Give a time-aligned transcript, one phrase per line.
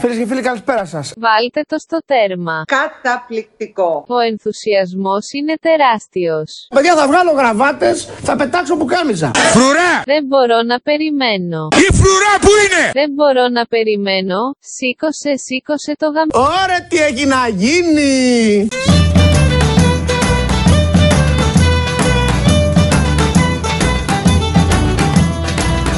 [0.00, 1.12] Φίλες και φίλοι, καλησπέρα σας.
[1.16, 2.62] Βάλτε το στο τέρμα.
[2.66, 4.04] Καταπληκτικό.
[4.08, 6.66] Ο ενθουσιασμός είναι τεράστιος.
[6.74, 9.30] Παιδιά, θα βγάλω γραβάτες, θα πετάξω πουκάμιζα.
[9.34, 9.92] Φρουρά!
[10.04, 11.68] Δεν μπορώ να περιμένω.
[11.72, 12.84] Η φρουρά που είναι!
[12.92, 14.38] Δεν μπορώ να περιμένω.
[14.58, 16.28] Σήκωσε, σήκωσε το γαμ...
[16.62, 18.68] Ωραία, τι έχει να γίνει.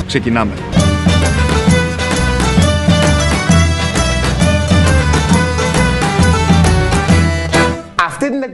[0.07, 0.70] Ξεκινάμε.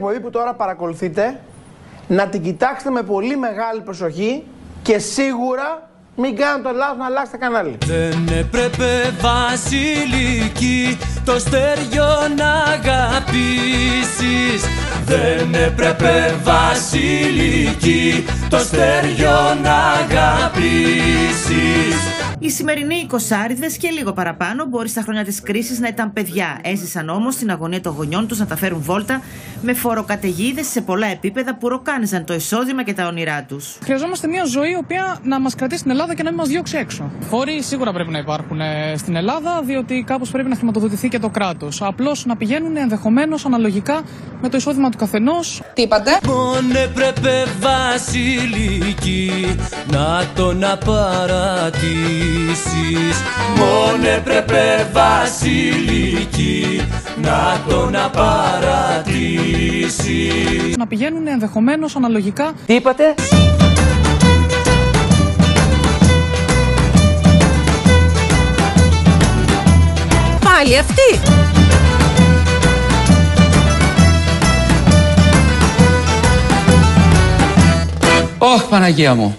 [0.09, 1.41] Εκπομπή που τώρα παρακολουθείτε,
[2.09, 4.43] να την κοιτάξετε με πολύ μεγάλη προσοχή
[4.83, 7.79] και σίγουρα μην κάνετε το λάθος να αλλάξετε κανάλι.
[7.85, 12.07] Δεν έπρεπε βασιλική το στέριο
[12.37, 14.65] να αγαπήσεις
[15.05, 21.17] Δεν έπρεπε βασιλική το στέριο να αγαπήσεις
[22.39, 26.59] Οι σημερινοί εικοσάριδες και λίγο παραπάνω μπορεί στα χρόνια της κρίσης να ήταν παιδιά.
[26.63, 29.21] Έζησαν όμως την αγωνία των γονιών τους να τα φέρουν βόλτα
[29.63, 33.79] με φοροκαταιγίδες σε πολλά επίπεδα που ροκάνιζαν το εισόδημα και τα όνειρά τους.
[33.83, 36.77] Χρειαζόμαστε μια ζωή η οποία να μας κρατήσει στην Ελλάδα και να μην μας διώξει
[36.77, 37.11] έξω.
[37.21, 41.29] Φόροι σίγουρα πρέπει να υπάρχουν ε, στην Ελλάδα, διότι κάπως πρέπει να χρηματοδοτηθεί και το
[41.29, 41.83] κράτος.
[41.83, 44.03] Απλώς να πηγαίνουν ενδεχομένως αναλογικά
[44.43, 45.63] με το εισόδημα του καθενός.
[45.75, 49.57] Τι είπατε; Μόνο έπρεπε βασιλική
[49.91, 50.65] να τον
[52.27, 53.23] απαρατήσεις
[53.57, 56.81] Μόνο έπρεπε βασιλική
[57.23, 59.17] να τον απαρατήσεις
[60.77, 63.15] Να πηγαίνουν ενδεχομένως αναλογικά Τι είπατε;
[70.45, 71.21] Πάλι αυτή.
[78.39, 79.35] Ωχ, Παναγία μου.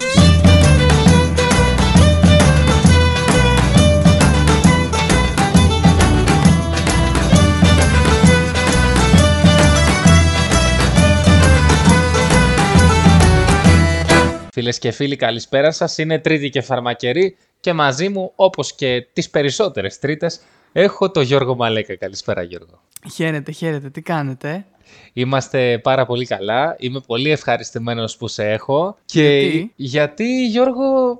[14.58, 15.98] Φίλες και φίλοι, καλησπέρα σας.
[15.98, 20.40] Είναι Τρίτη και Φαρμακερή και μαζί μου, όπως και τις περισσότερες Τρίτες,
[20.72, 21.96] έχω το Γιώργο Μαλέκα.
[21.96, 22.80] Καλησπέρα, Γιώργο.
[23.14, 24.66] Χαίρετε, χαίρετε, τι κάνετε;
[25.12, 26.76] Είμαστε πάρα πολύ καλά.
[26.78, 28.96] Είμαι πολύ ευχαριστημένος που σε έχω.
[29.04, 31.18] Και Γιατί; γιατί, Γιώργο,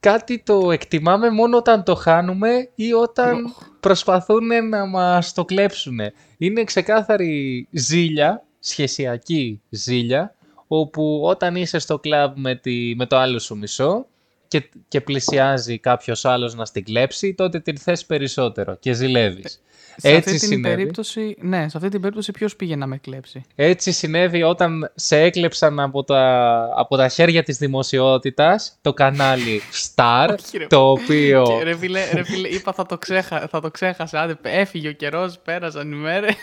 [0.00, 6.00] κάτι το εκτιμάμε μόνο όταν το χάνουμε ή όταν προσπαθούν να μας το κλέψουν.
[6.38, 10.34] Είναι ξεκάθαρη ζήλια, σχεσιακή ζήλια,
[10.72, 14.06] όπου όταν είσαι στο κλαμπ με, τη, με το άλλο σου μισό
[14.48, 19.62] και, και πλησιάζει κάποιος άλλος να στην κλέψει, τότε την θες περισσότερο και ζηλεύεις.
[19.96, 20.76] Σε Έτσι αυτή την συνέβη.
[20.76, 25.20] περίπτωση, ναι, σε αυτή την περίπτωση ποιος πήγε να με κλέψει; Έτσι συνέβη όταν σε
[25.20, 29.60] έκλεψαν από τα, από τα χέρια της δημοσιότητας το κανάλι
[29.94, 30.66] Star, Όχι, ρε.
[30.66, 31.42] το οποίο...
[31.58, 34.20] Και, ρε, φίλε, ρε φίλε, είπα θα το, ξέχα, θα το ξέχασα.
[34.20, 36.34] Άντε, έφυγε ο καιρός, πέρασαν οι μέρες.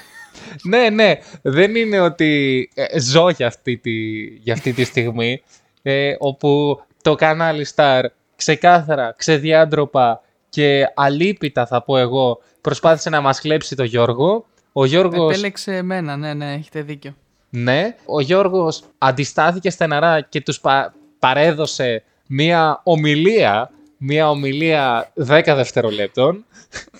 [0.63, 5.41] Ναι, ναι, δεν είναι ότι ε, ζω για αυτή τη, για αυτή τη στιγμή,
[5.81, 8.01] ε, όπου το κανάλι Star
[8.35, 14.45] ξεκάθαρα, ξεδιάντροπα και αλίπητα θα πω εγώ, προσπάθησε να μας χλέψει το Γιώργο.
[14.71, 15.31] Ο Γιώργος...
[15.31, 17.15] Επέλεξε εμένα, ναι, ναι, έχετε δίκιο.
[17.49, 26.45] Ναι, ο Γιώργος αντιστάθηκε στεναρά και τους πα- παρέδωσε μία ομιλία, μία ομιλία 10 δευτερολέπτων.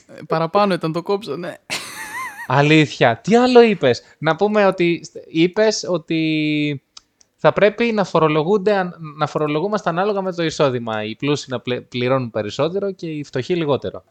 [0.08, 1.54] Ε, Παραπάνω ήταν το κόψω, ναι.
[2.48, 6.82] Αλήθεια, τι άλλο είπες; Να πούμε ότι είπες ότι
[7.36, 11.04] θα πρέπει να, φορολογούνται, αν- να φορολογούμαστε ανάλογα με το εισόδημα.
[11.04, 14.04] Οι πλούσιοι να πλε- πληρώνουν περισσότερο και οι φτωχοί λιγότερο.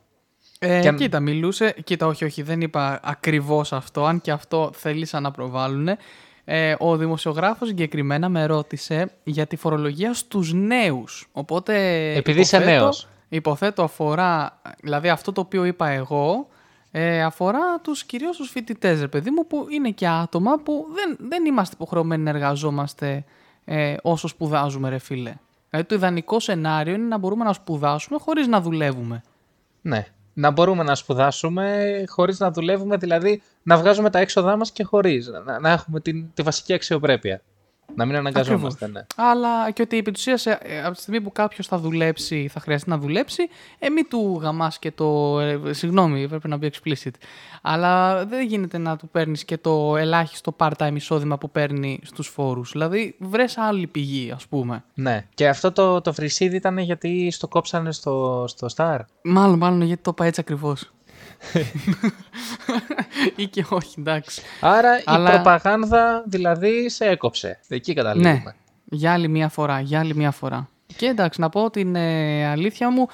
[0.58, 1.75] Ε, Και αν- Κοίτα, μιλούσε.
[1.84, 5.88] Κοίτα, όχι, όχι, δεν είπα ακριβώς αυτό, αν και αυτό θέλησαν να προβάλλουν.
[6.44, 11.28] Ε, ο δημοσιογράφος συγκεκριμένα με ρώτησε για τη φορολογία στους νέους.
[11.32, 11.75] Οπότε.
[12.14, 13.08] Επειδή είσαι υποθέτω- νέος.
[13.28, 14.60] Υποθέτω αφορά.
[14.82, 16.48] Δηλαδή αυτό το οποίο είπα εγώ.
[16.98, 21.28] Ε, αφορά τους κυρίως τους φοιτητές, ρε παιδί μου, που είναι και άτομα που δεν,
[21.28, 23.24] δεν είμαστε υποχρεωμένοι να εργαζόμαστε
[23.64, 25.34] ε, όσο σπουδάζουμε, ρε φίλε.
[25.70, 29.22] Δηλαδή το ιδανικό σενάριο είναι να μπορούμε να σπουδάσουμε χωρίς να δουλεύουμε.
[29.80, 30.06] Ναι.
[30.34, 35.28] Να μπορούμε να σπουδάσουμε χωρίς να δουλεύουμε, δηλαδή να βγάζουμε τα έξοδά μας και χωρίς.
[35.44, 37.42] Να, να έχουμε την, τη βασική αξιοπρέπεια.
[37.94, 39.06] Να μην αναγκαζόμαστε, ναι.
[39.17, 42.49] Αλλά και ότι επί της ουσίας, ε, ε, από τη στιγμή που κάποιος θα δουλέψει,
[42.53, 43.43] θα χρειαστεί να δουλέψει,
[43.79, 45.41] ε, μη του γαμάς και το.
[45.41, 47.11] Ε, συγγνώμη, πρέπει να μπει explicit.
[47.62, 52.73] Αλλά δεν γίνεται να του παίρνεις και το ελάχιστο part-time εισόδημα που παίρνει στους φόρους.
[52.73, 54.85] Δηλαδή, βρες άλλη πηγή, ας πούμε.
[54.94, 55.27] Ναι.
[55.35, 60.03] Και αυτό το, το βρυσίδι ήταν γιατί στο κόψανε στο, στο Star; Μάλλον, μάλλον γιατί
[60.03, 60.91] το είπα έτσι ακριβώς.
[63.37, 64.43] Ή και όχι, εντάξει.
[64.61, 67.61] Άρα Αλλά- η προπαγάνδα δηλαδή σε έκοψε.
[67.69, 68.55] Εκεί Ναι, καταλήγουμε.
[68.85, 70.69] για άλλη μία φορά, για άλλη μία φορά.
[70.97, 73.06] Και εντάξει, να πω την ε, αλήθεια μου,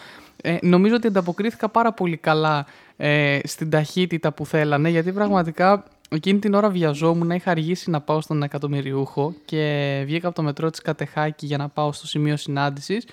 [0.45, 2.67] Ε, νομίζω ότι ανταποκρίθηκα πάρα πολύ καλά
[2.97, 8.01] ε, στην ταχύτητα που θέλανε, γιατί πραγματικά εκείνη την ώρα βιαζόμουν να είχα αργήσει να
[8.01, 12.37] πάω στον εκατομμυριούχο και βγήκα από το μετρό της Κατεχάκη για να πάω στο σημείο
[12.37, 13.07] συνάντησης,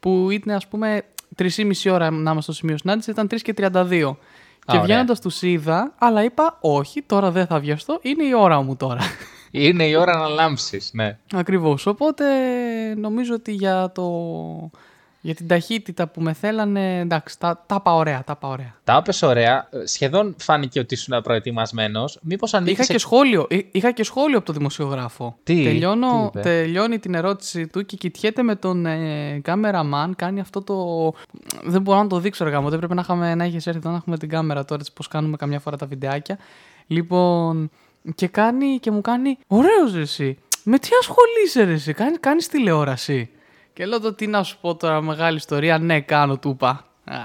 [0.00, 1.02] που ήταν ας πούμε
[1.36, 4.16] 3,5 ώρα να είμαστε στο σημείο συνάντησης, ήταν 3 και 32.
[4.66, 4.82] Και ωραία.
[4.82, 9.00] βγαίνοντας τους είδα, αλλά είπα όχι, τώρα δεν θα βιαστώ, είναι η ώρα μου τώρα.
[9.50, 11.18] Είναι η ώρα να λάμψεις, ναι.
[11.34, 11.86] Ακριβώς.
[11.86, 12.24] Οπότε
[12.94, 14.04] νομίζω ότι για, το...
[15.20, 18.74] για την ταχύτητα που με θέλανε, εντάξει, τα, τα είπα ωραία, τα είπα ωραία.
[18.84, 19.68] Τα έπες ωραία.
[19.72, 22.18] Ε, Σχεδόν φάνηκε ότι ήσουν προετοιμασμένος.
[22.22, 22.86] Μήπως Είχα ανήκεις...
[22.86, 25.36] και, σχόλιο, εί- είχα και σχόλιο από το δημοσιογράφο.
[25.42, 30.40] Τι, Τελειώνω, τι είπε; τελειώνει την ερώτηση του και κοιτιέται με τον ε, κάμεραμαν, κάνει
[30.40, 30.74] αυτό το...
[31.64, 33.90] Δεν μπορώ να το δείξω αργά μου, δεν πρέπει να, είχαμε, να έχεις έρθει εδώ
[33.90, 36.38] να έχουμε την κάμερα τώρα, έτσι πως κάνουμε καμιά φορά τα βιντεάκια.
[36.86, 37.70] Λοιπόν,
[38.14, 42.48] και, κάνει, και μου κάνει, ωραίος ρε εσύ, με τι ασχολείσαι ρε εσύ, Κάνει, κάνεις
[42.48, 43.30] τηλεόραση.
[43.76, 46.86] Και λέω το τι να σου πω τώρα, μεγάλη ιστορία, ναι κάνω, του είπα.
[47.04, 47.16] Α,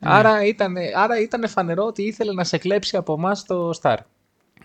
[0.00, 3.96] Άρα ήταν, άρα ήταν φανερό ότι ήθελε να σε κλέψει από εμάς το Star.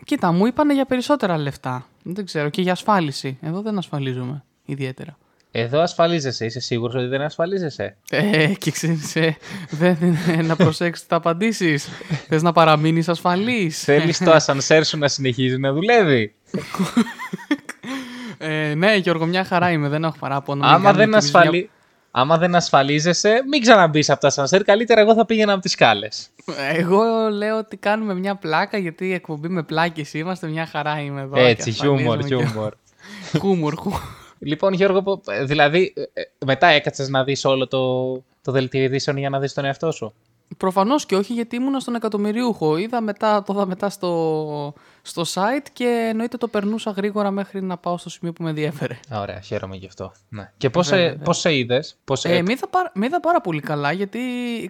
[0.04, 1.88] Κοίτα, μου είπανε για περισσότερα λεφτά.
[2.04, 2.50] Δεν ξέρω.
[2.50, 3.38] Και για ασφάλιση.
[3.42, 5.18] Εδώ δεν ασφαλίζομαι ιδιαίτερα.
[5.52, 6.46] Εδώ ασφαλίζεσαι.
[6.46, 9.38] Είσαι σίγουρος ότι δεν ασφαλίζεσαι; Ε, και ξέρεις, ε,
[9.70, 9.98] δεν,
[10.28, 11.90] ε, να προσέξεις τα απαντήσεις.
[12.28, 16.36] Θες να παραμείνεις ασφαλής; Θέλεις το ασανσέρ σου να συνεχίζει να δουλεύει;
[18.44, 19.90] Ε, ναι, Γιώργο, μια χαρά είμαι.
[19.90, 20.64] Δεν έχω παράπονο.
[20.66, 21.70] Μην Άμα κάνουμε δεν, κι εμείς μια- ασφαλί...
[22.16, 24.64] Άμα δεν ασφαλίζεσαι, μην ξαναμπεί από τα ασανσέρ.
[24.64, 26.30] Καλύτερα εγώ θα πήγαινα από τις σκάλες.
[26.74, 30.48] Εγώ λέω ότι κάνουμε μια πλάκα γιατί η εκπομπή με πλάκες είμαστε.
[30.48, 31.40] Μια χαρά είμαι εδώ.
[31.40, 32.74] Έτσι, και χιούμορ, ασφαλίζομαι και- χιούμορ.
[33.40, 34.00] Χούμορ, χούμορ.
[34.40, 38.84] Λοιπόν, Γιώργο, πο- ε, δηλαδή, ε, ε, μετά έκατσες να δεις όλο το, το δελτίο
[38.84, 40.14] ειδήσεων για να δεις τον εαυτό σου;
[40.58, 42.78] Προφανώς και όχι, γιατί ήμουν στον εκατομμυριούχο.
[42.78, 47.78] Είδα μετά, το είδα μετά στο, στο site και εννοείται το περνούσα γρήγορα μέχρι να
[47.78, 49.00] πάω στο σημείο που με ενδιέφερε.
[49.12, 50.12] Ωραία, χαίρομαι γι' αυτό.
[50.30, 50.52] Ναι.
[50.58, 51.26] Και πώς, Βέβαια, σε, βέβαια.
[51.26, 54.20] πώς σε είδες, πώς, Ε, ε, με, είδα πάρα, με είδα πάρα πολύ καλά γιατί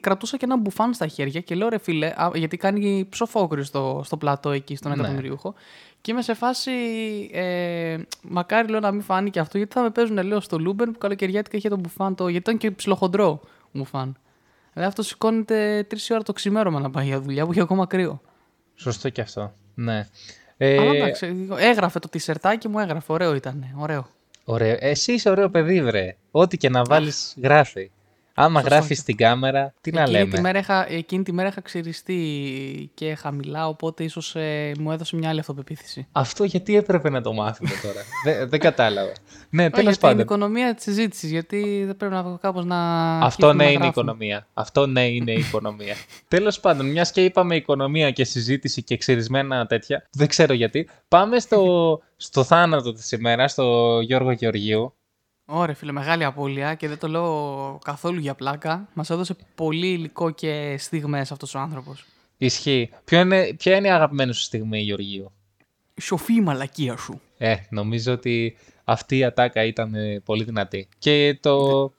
[0.01, 4.01] κρατούσα και ένα μπουφάν στα χέρια και λέω ρε φίλε, α, γιατί κάνει ψοφόκρη στο,
[4.05, 4.97] στο πλατό εκεί στον Ναι.
[4.97, 5.53] εκατομμυριούχο.
[6.01, 6.71] Και είμαι σε φάση.
[7.33, 10.97] Ε, μακάρι λέω να μην φάνηκε αυτό, γιατί θα με παίζουν λέω στο Luben που
[10.97, 12.27] καλοκαιριάτικα είχε το μπουφάν το.
[12.27, 13.39] Γιατί ήταν και ψιλοχοντρό
[13.71, 14.17] μπουφάν.
[14.73, 18.21] Δηλαδή αυτό σηκώνεται τρεις ώρα το ξημέρωμα να πάει για δουλειά που είχε ακόμα κρύο.
[18.75, 19.53] Σωστό και αυτό.
[19.73, 20.07] Ναι.
[20.57, 23.13] Ε, Αλλά εντάξει, έγραφε το τισερτάκι μου, έγραφε.
[23.13, 23.65] Ωραίο ήταν.
[23.77, 24.07] Ωραίο.
[24.43, 24.77] ωραίο.
[24.79, 26.15] Εσύ είσαι ωραίο παιδί, βρε.
[26.31, 27.91] Ό,τι και να βάλεις γράφει.
[28.35, 31.31] Άμα Σωστό γράφεις και- στην κάμερα, τι να εκείνη, λέμε; τη μέρα είχα, εκείνη τη
[31.33, 36.07] μέρα είχα ξυριστεί και χαμηλά, οπότε ίσως ε, μου έδωσε μια άλλη αυτοπεποίθηση.
[36.11, 39.11] Αυτό γιατί έπρεπε να το μάθουμε τώρα; δεν, δεν κατάλαβα.
[39.49, 40.19] Ναι, Όχι, τέλος γιατί είναι η πάντων.
[40.19, 42.77] οικονομία της συζήτησης, γιατί δεν πρέπει να κάπως να.
[43.19, 43.87] Αυτό αρχίσουμε ναι να είναι η γράφουμε.
[44.11, 44.47] οικονομία.
[44.53, 45.95] Αυτό ναι είναι η οικονομία.
[46.27, 50.89] Τέλος πάντων, μιας και είπαμε οικονομία και συζήτηση και ξυρισμένα τέτοια, δεν ξέρω γιατί.
[51.07, 54.93] Πάμε στο, στο θάνατο της ημέρας, στο Γιώργο Γεωργίου.
[55.45, 58.87] Ωραία, φίλε, μεγάλη απώλεια και δεν το λέω καθόλου για πλάκα.
[58.93, 62.05] Μας έδωσε πολύ υλικό και στιγμές αυτός ο άνθρωπος.
[62.37, 62.89] Ισχύει.
[63.05, 65.31] Ποιο είναι, ποια είναι η αγαπημένη σου στιγμή, Γεωργίου;
[66.01, 67.21] Σοφή η μαλακία σου.
[67.37, 70.87] Ε, νομίζω ότι αυτή η ατάκα ήταν ε, πολύ δυνατή.
[70.99, 71.91] Και το.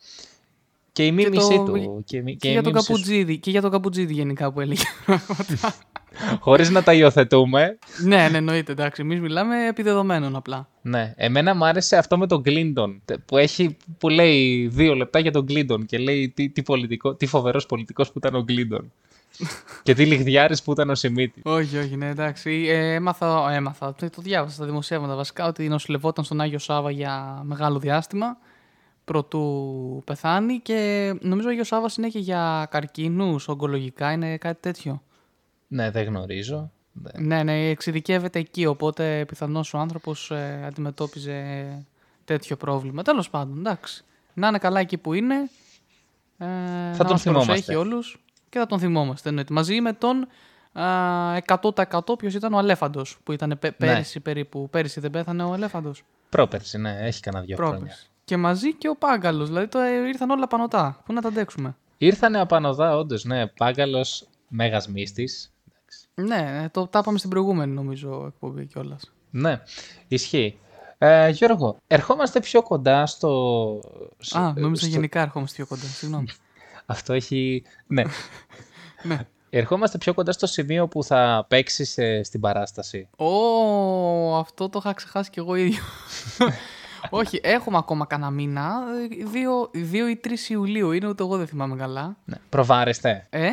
[0.93, 2.03] Και η μίμησή το- του.
[2.07, 2.93] Και, η μι- Και, και η για τον μίμησή σου.
[2.93, 4.83] Καπουτζίδη, και για τον Καπουτζίδη γενικά που έλεγε.
[6.41, 7.79] Χωρίς να τα υιοθετούμε.
[8.05, 9.03] ναι, ναι, εννοείται, εντάξει.
[9.03, 10.69] Εμείς μιλάμε επί δεδομένων απλά.
[10.83, 15.33] Ναι, εμένα μου άρεσε αυτό με τον Κλίντον που, έχει, που λέει δύο λεπτά για
[15.33, 18.93] τον Κλίντον και λέει τι, τι, πολιτικό, τι φοβερός πολιτικός που ήταν ο Κλίντον
[19.83, 21.41] και τι λιγδιάρης που ήταν ο Σιμίτη.
[21.45, 22.67] Όχι, όχι, ναι, εντάξει.
[22.69, 27.41] Ε, έμαθα, έμαθα, το, το διάβασα στα δημοσιεύματα βασικά, ότι νοσηλευόταν στον Άγιο Σάβα για
[27.45, 28.37] μεγάλο διάστημα
[29.05, 35.03] προτού πεθάνει και νομίζω ο Άγιος Σάββας είναι και για καρκίνους, ογκολογικά, είναι κάτι τέτοιο.
[35.69, 36.71] Ναι, δεν γνωρίζω.
[36.93, 37.25] Ναι.
[37.37, 41.67] Ναι, ναι, εξειδικεύεται εκεί, οπότε πιθανώς ο άνθρωπος ε, αντιμετώπιζε
[42.25, 43.03] τέτοιο πρόβλημα.
[43.03, 44.05] Τέλος πάντων, εντάξει.
[44.35, 45.35] Να είναι καλά εκεί που είναι.
[46.39, 47.53] Ε, να τον μας θυμόμαστε.
[47.53, 48.19] προσέχει όλους
[48.49, 49.29] και θα τον θυμόμαστε.
[49.29, 49.53] Εννοείται.
[49.53, 50.29] Μαζί με τον
[50.73, 53.87] α, 100% ποιος ήταν ο Αλέφαντος, που ήταν πε- Ναι.
[53.87, 54.69] πέρυσι περίπου.
[54.71, 56.03] Πέρυσι δεν πέθανε ο Αλέφαντος.
[56.29, 57.77] Πρόπερση, ναι, έχει κανένα δύο χρόνια.
[57.77, 58.07] Πρόπερσι.
[58.25, 61.03] Και μαζί και ο Πάγκαλος, δηλαδή το, ε, ήρθαν όλα πανωτά.
[61.05, 63.47] Πού να τα αντέξουμε; Ήρθανε απανοδά, όντως, ναι.
[63.47, 65.53] Πάγκαλος, μέγας μύστης.
[66.15, 69.13] Ναι, ε, το τα είπαμε στην προηγούμενη νομίζω εκπομπή κιόλας.
[69.31, 69.61] Ναι,
[70.09, 70.59] ισχύει.
[70.99, 73.29] Ε, Γιώργο, ερχόμαστε πιο κοντά στο...
[74.33, 75.87] Α, νόμιζα στο- γενικά ερχόμαστε πιο κοντά.
[75.87, 76.27] Συγγνώμη.
[76.87, 77.63] Αυτό έχει...
[77.87, 78.03] Ναι.
[79.03, 79.27] ναι.
[79.51, 83.09] Ερχόμαστε πιο κοντά στο σημείο που θα παίξεις στην παράσταση.
[83.17, 85.83] Ω, αυτό το είχα ξεχάσει κι εγώ ίδιο.
[87.11, 88.73] Όχι, έχουμε ακόμα κανένα μήνα.
[89.73, 92.17] 2 ή 3 Ιουλίου είναι, ούτε εγώ δεν θυμάμαι καλά.
[92.25, 92.37] Ναι.
[92.49, 93.27] Προβάρεστε.
[93.31, 93.51] Ε,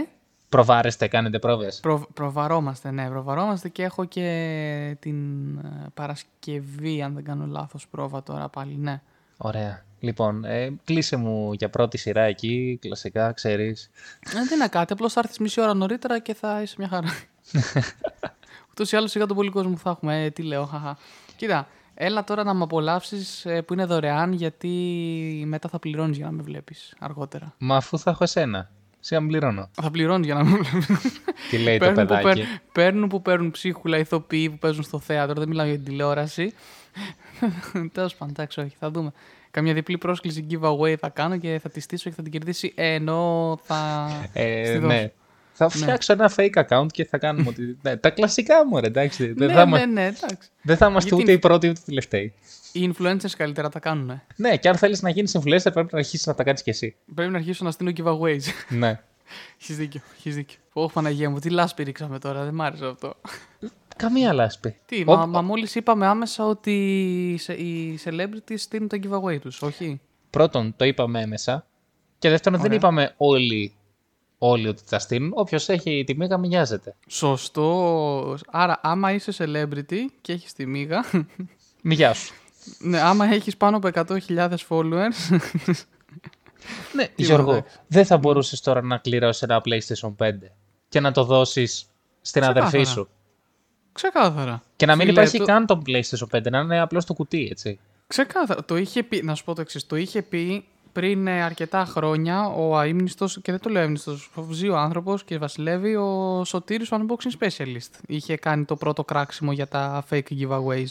[0.51, 1.79] Προβάρεστε, κάνετε πρόβες.
[1.79, 8.24] προ, προβαρόμαστε, ναι, προβαρόμαστε και έχω και την ε, Παρασκευή, αν δεν κάνω λάθος, πρόβα
[8.24, 9.01] τώρα πάλι, ναι.
[9.38, 9.84] Ωραία.
[10.00, 13.89] Λοιπόν, ε, κλείσε μου για πρώτη σειρά εκεί, κλασικά, ξέρεις.
[14.20, 17.10] Ε, δεν είναι κάτι, απλώς θα έρθεις μισή ώρα νωρίτερα και θα είσαι μια χαρά.
[18.72, 20.24] Ούτως ή άλλως σιγά τον πολύ κόσμο που θα έχουμε.
[20.24, 20.98] Ε, τι λέω, χαχα.
[21.36, 24.70] Κοίτα, έλα τώρα να με απολαύσεις που είναι δωρεάν γιατί
[25.48, 27.53] μετά θα πληρώνεις για να με βλέπεις αργότερα.
[27.58, 28.70] Μα αφού θα έχω εσένα.
[29.01, 29.70] Σιγά μην πληρώνω.
[29.81, 31.22] Θα πληρώνεις για να με βλέπεις.
[31.50, 35.00] Τι λέει το παίρνουν, που παιδάκι; παίρνουν, παίρνουν που παίρνουν ψίχουλα ηθοποιοί που παίζουν στο
[35.00, 35.39] θέατρο.
[35.39, 36.53] Δεν μιλάω για την τηλεόραση.
[37.93, 39.12] Τέλος πάντων, εντάξει, όχι, θα δούμε.
[39.51, 43.60] Καμιά διπλή πρόσκληση giveaway θα κάνω και θα τη στήσω και θα την κερδίσει ενώ
[43.63, 44.10] θα.
[44.34, 44.88] Ε, στη δώσω.
[44.88, 45.12] ναι.
[45.70, 47.77] Θα φτιάξω ένα fake account και θα κάνουμε ότι...
[47.84, 49.32] ναι, τα κλασικά μου, ρε, εντάξει.
[49.34, 50.50] δεν, ναι, θα, ναι, μα- ναι, εντάξει.
[50.62, 52.34] δεν θα είμαστε Γιατί- ούτε οι πρώτοι ούτε οι τελευταίοι.
[52.72, 54.22] Οι influencers καλύτερα τα κάνουν.
[54.36, 56.96] Ναι, και αν θέλεις να γίνεις influencer, πρέπει να αρχίσεις να τα κάνεις κι εσύ.
[57.15, 58.41] Πρέπει να αρχίσω να στείλω giveaways.
[58.70, 59.00] ναι.
[59.62, 60.01] Έχεις δίκιο.
[60.18, 60.58] Έχεις δίκιο.
[60.74, 62.44] Όχι, Παναγία μου, τι λάσπη ρίξαμε τώρα.
[62.44, 63.13] Δεν μ' άρεσε αυτό.
[63.96, 64.75] Καμία λάσπη.
[64.86, 66.72] Τι, Ω- μα, μα μόλις είπαμε άμεσα ότι
[67.34, 71.65] οι σε- οι celebrities στείλουν το giveaway τους, όχι; Πρώτον, το είπαμε έμεσα.
[72.20, 72.77] Και δεύτερον, δεν Ωραία.
[72.77, 73.74] είπαμε όλοι,
[74.43, 75.31] όλοι ότι τα στείλουν.
[75.36, 76.95] Όποιος έχει τη μίγα, μοιάζεται.
[77.07, 78.38] Σωστό.
[78.51, 81.05] Άρα, άμα είσαι celebrity και έχεις τη μίγα.
[81.83, 82.33] Μιγιά σου.
[82.79, 85.39] ναι, άμα έχεις πάνω από 100.000 followers.
[86.93, 87.63] Ναι, Τι Γιώργο, ωραία.
[87.88, 90.31] δεν θα μπορούσες τώρα να κληρώσεις ένα PlayStation 5
[90.89, 91.86] και να το δώσεις
[92.21, 92.95] στην αδερφή Ξεκάθαρα.
[92.95, 93.07] σου.
[93.91, 94.63] Ξεκάθαρα.
[94.75, 97.48] Και να μην Φίλε, υπάρχει το- καν το PlayStation 5, να είναι απλώς το κουτί,
[97.51, 97.79] έτσι.
[98.07, 98.63] Ξεκάθαρα.
[98.65, 99.86] Το είχε πει, να σου πω το εξής.
[99.86, 104.69] Το είχε πει πριν ε, αρκετά χρόνια ο αείμνηστος, και δεν το λέω αείμνηστος, ζει
[104.69, 108.00] ο άνθρωπος και βασιλεύει, ο Σωτήρης ο Unboxing Specialist.
[108.07, 110.88] Είχε κάνει το πρώτο κράξιμο για τα fake giveaways.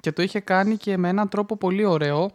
[0.00, 2.30] Και το είχε κάνει και με έναν τρόπο πολύ ωραίο.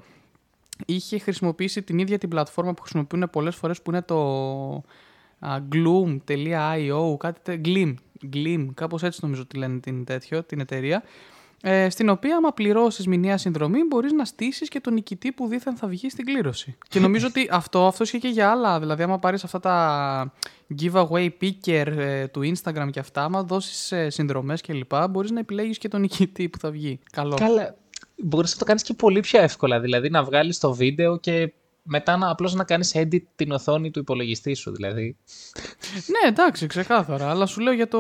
[0.86, 4.20] Είχε χρησιμοποιήσει την ίδια την πλατφόρμα που χρησιμοποιούν πολλές φορές που είναι το
[5.40, 7.94] α, gloom.io, κάτι τε, gleam,
[8.34, 11.04] gleam, κάπως έτσι νομίζω ότι λένε την τέτοιο, την εταιρεία,
[11.68, 15.76] ε, στην οποία άμα πληρώσεις μηνιαία συνδρομή μπορείς να στήσεις και τον νικητή που δήθεν
[15.76, 16.78] θα βγει στην κλήρωση.
[16.90, 20.34] Και νομίζω ότι αυτό, αυτό ισχύει και για άλλα, δηλαδή άμα πάρεις αυτά τα
[20.80, 25.40] giveaway picker ε, του Instagram και αυτά, άμα δώσεις ε, συνδρομές και λοιπά, μπορείς να
[25.40, 27.00] επιλέγεις και τον νικητή που θα βγει.
[27.12, 27.36] Καλό.
[27.36, 27.76] Καλά.
[28.16, 29.80] Μπορείς να το κάνεις και πολύ πιο εύκολα.
[29.80, 31.54] Δηλαδή να βγάλεις το βίντεο και
[31.84, 34.72] μετά να απλώς να κάνεις edit την οθόνη του υπολογιστή σου.
[34.72, 35.18] Δηλαδή.
[36.08, 37.30] Ναι, εντάξει, ξεκάθαρα.
[37.30, 38.00] Αλλά σου λέω για, το,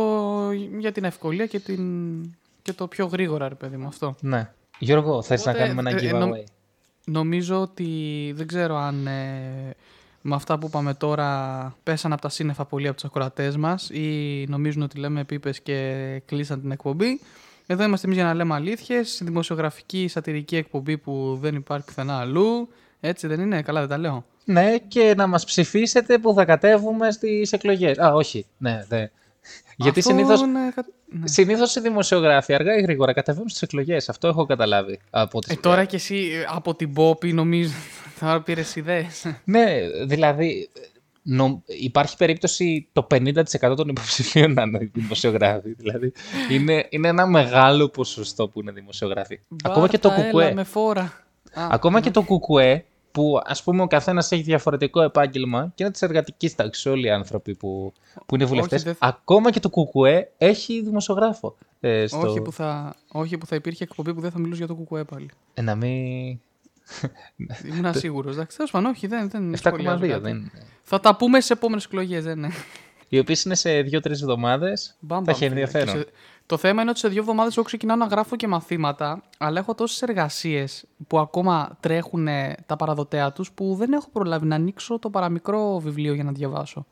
[0.79, 1.81] για την ευκολία και, την,
[2.65, 4.15] και το πιο γρήγορα, ρε παιδί μου, αυτό.
[4.21, 4.49] Ναι.
[4.79, 6.43] Γιώργο, θες να Οπότε, κάνουμε ένα ε, ε, giveaway; νο-
[7.05, 7.87] Νομίζω ότι
[8.35, 9.75] δεν ξέρω αν ε,
[10.21, 14.45] με αυτά που είπαμε τώρα πέσαν από τα σύννεφα πολλοί από τους ακροατές μας ή
[14.49, 17.19] νομίζουν ότι λέμε πίπες και κλείσαν την εκπομπή.
[17.65, 22.69] Εδώ είμαστε εμείς για να λέμε αλήθειες, δημοσιογραφική σατυρική εκπομπή που δεν υπάρχει πουθενά αλλού.
[22.99, 24.25] Έτσι δεν είναι, καλά δεν τα λέω.
[24.45, 27.99] Ναι, και να μας ψηφίσετε που θα κατέβουμε στις εκλογές.
[27.99, 28.45] Α, όχι.
[28.57, 29.09] Ναι, ναι.
[29.75, 31.27] Γιατί Αυτό συνήθω είναι κα- ναι.
[31.27, 34.09] συνήθως οι δημοσιογράφοι αργά ή γρήγορα κατεβαίνουν στις εκλογές.
[34.09, 37.71] Αυτό έχω καταλάβει από τις Ε, τώρα κι εσύ ε, από την Πόπη νομίζω
[38.19, 39.25] θα πήρες ιδέες.
[39.43, 39.65] Ναι,
[40.05, 40.69] δηλαδή
[41.21, 45.73] νο- υπάρχει περίπτωση το 50% των υποψηφίων να είναι δημοσιογράφοι.
[45.73, 46.11] Δηλαδή
[46.51, 49.39] είναι, είναι ένα μεγάλο ποσοστό που είναι δημοσιογράφοι.
[49.63, 50.53] Ακόμα και το Μπάρτα, έλα κουκουέ.
[50.53, 51.01] με φόρα.
[51.53, 52.85] Α, Ακόμα και το κουκουέ
[53.15, 57.09] που ας πούμε ο καθένας έχει διαφορετικό επάγγελμα και είναι της εργατικής τάξης όλοι οι
[57.09, 57.93] άνθρωποι που,
[58.25, 58.83] που είναι βουλευτές.
[58.83, 61.55] δεν θα- Ακόμα και το κουκουέ έχει δημοσιογράφο.
[61.79, 62.19] Ε, στο...
[62.19, 65.03] όχι, που θα, όχι που θα υπήρχε εκπομπή που δεν θα μιλούσε για το κουκουέ
[65.03, 65.29] πάλι.
[65.53, 66.39] Ε, να μην...
[67.77, 68.33] Ήμουν σίγουρος.
[68.33, 70.21] Εντάξει, τέλος πάντων, όχι, δεν, δεν 7,2 σχολιάζω κάτι.
[70.21, 70.51] δεν είναι.
[70.83, 72.49] Θα τα πούμε στι επόμενες εκλογές, δεν είναι.
[73.15, 74.95] Οι οποίες είναι σε 2-3 εβδομάδες.
[74.99, 75.49] Μπαμ, θα μπαμ, έχει φίλε.
[75.61, 75.93] ενδιαφέρον.
[75.93, 76.07] Και σε-
[76.45, 79.75] Το θέμα είναι ότι σε δύο εβδομάδες εγώ ξεκινάω να γράφω και μαθήματα, αλλά έχω
[79.75, 82.27] τόσες εργασίες που ακόμα τρέχουν
[82.65, 86.85] τα παραδοτέα τους που δεν έχω προλάβει να ανοίξω το παραμικρό βιβλίο για να διαβάσω.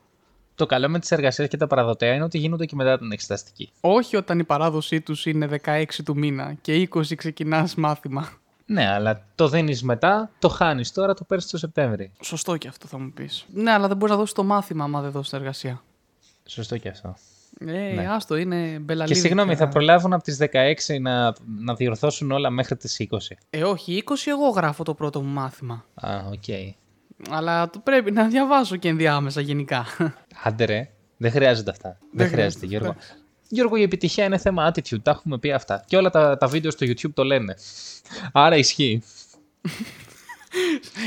[0.55, 3.71] Το καλό με τις εργασίες και τα παραδοτέα είναι ότι γίνονται και μετά την εξεταστική.
[3.81, 8.29] Όχι όταν η παράδοσή τους είναι 16 του μήνα και 20 ξεκινάς μάθημα.
[8.65, 12.11] Ναι, αλλά το δίνεις μετά, το χάνεις τώρα, το παίρνεις το Σεπτέμβρη.
[12.21, 13.45] Σωστό και αυτό θα μου πεις.
[13.53, 15.81] Ναι, αλλά δεν μπορείς να δώσεις το μάθημα άμα δεν δώσεις την εργασία.
[16.45, 17.15] Σωστό και αυτό.
[17.59, 19.19] Ε, άστο, είναι Και μπελαλίδι.
[19.19, 23.17] συγγνώμη, θα προλάβουν από τις 16 να, να διορθώσουν όλα μέχρι τις 20.
[23.49, 25.85] Ε, όχι, 20 εγώ γράφω το πρώτο μου μάθημα.
[25.93, 26.73] Α, οκ.
[27.29, 29.85] Αλλά το πρέπει να διαβάσω και ενδιάμεσα γενικά.
[30.43, 31.97] Άντε ρε, δεν χρειάζονται αυτά.
[32.11, 32.95] Δεν, χρειάζεται, χρειάζεται, Γιώργο.
[33.47, 35.83] Γιώργο, η επιτυχία είναι θέμα attitude, τα έχουμε πει αυτά.
[35.87, 37.55] Και όλα τα, τα βίντεο στο YouTube το λένε.
[38.31, 39.03] Άρα ισχύει.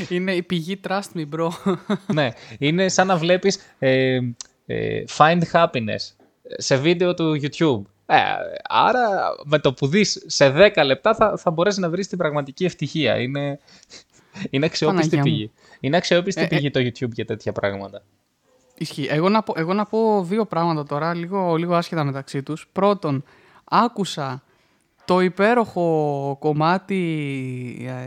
[0.08, 1.48] Είναι η πηγή trust me, bro.
[2.14, 4.34] ναι, είναι σαν να βλέπεις ε, ε,
[5.16, 6.14] find happiness
[6.56, 7.82] σε βίντεο του YouTube.
[8.06, 8.22] Ε,
[8.68, 9.08] άρα
[9.44, 13.20] με το που δεις σε 10 λεπτά θα, θα μπορέσεις να βρεις την πραγματική ευτυχία.
[13.20, 13.58] Είναι,
[14.50, 15.24] είναι αξιόπιστη Παναγιά μου.
[15.24, 15.52] πηγή.
[15.80, 16.46] Είναι αξιόπιστη Ε, ε.
[16.46, 18.02] πηγή το YouTube για τέτοια πράγματα.
[18.78, 19.06] Ισχύει.
[19.10, 22.68] Εγώ να, πω, εγώ να πω δύο πράγματα τώρα, λίγο, λίγο άσχετα μεταξύ τους.
[22.72, 23.24] Πρώτον,
[23.64, 24.42] άκουσα
[25.04, 27.02] Το υπέροχο κομμάτι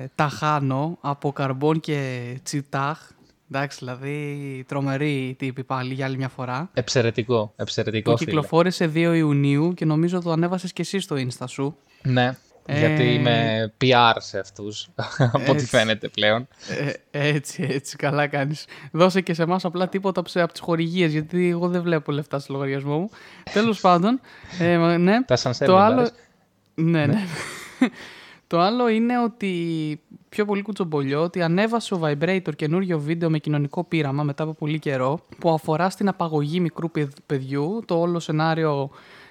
[0.02, 3.10] ε, Ταχάνο από Καρμπόν και Τσιτάχ.
[3.52, 6.70] Εντάξει, δηλαδή τρομερή τύπη πάλι για άλλη μια φορά.
[6.74, 8.30] Εξαιρετικό, εξαιρετικό Που φίλε.
[8.30, 11.78] κυκλοφόρησε 2 Ιουνίου και νομίζω το ανέβασες και εσύ στο Insta σου.
[12.04, 15.66] Ναι, Ε, γιατί είμαι PR σε αυτούς, από ό,τι Έτσι.
[15.66, 16.48] φαίνεται πλέον.
[17.12, 18.66] Ε, έτσι, έτσι, καλά κάνεις.
[18.92, 22.40] Δώσε και σε εμάς απλά τίποτα από, από τις χορηγίες, γιατί εγώ δεν βλέπω λεφτά
[22.40, 23.10] στο λογαριασμό μου.
[23.54, 24.20] Τέλος πάντων,
[24.60, 25.24] ε, μα- ναι.
[25.24, 26.06] Τα σαν το άλλο...
[26.06, 26.14] σερβιντάρες.
[26.76, 27.24] Ναι, ναι.
[28.48, 29.54] το άλλο είναι ότι
[30.30, 34.80] πιο πολύ κουτσομπολιό ότι ανέβασε ο Vibrator καινούριο βίντεο με κοινωνικό πείραμα μετά από πολύ
[34.80, 37.82] καιρό που αφορά στην απαγωγή μικρού παιδ- παιδιού.
[37.86, 38.90] Το όλο σενάριο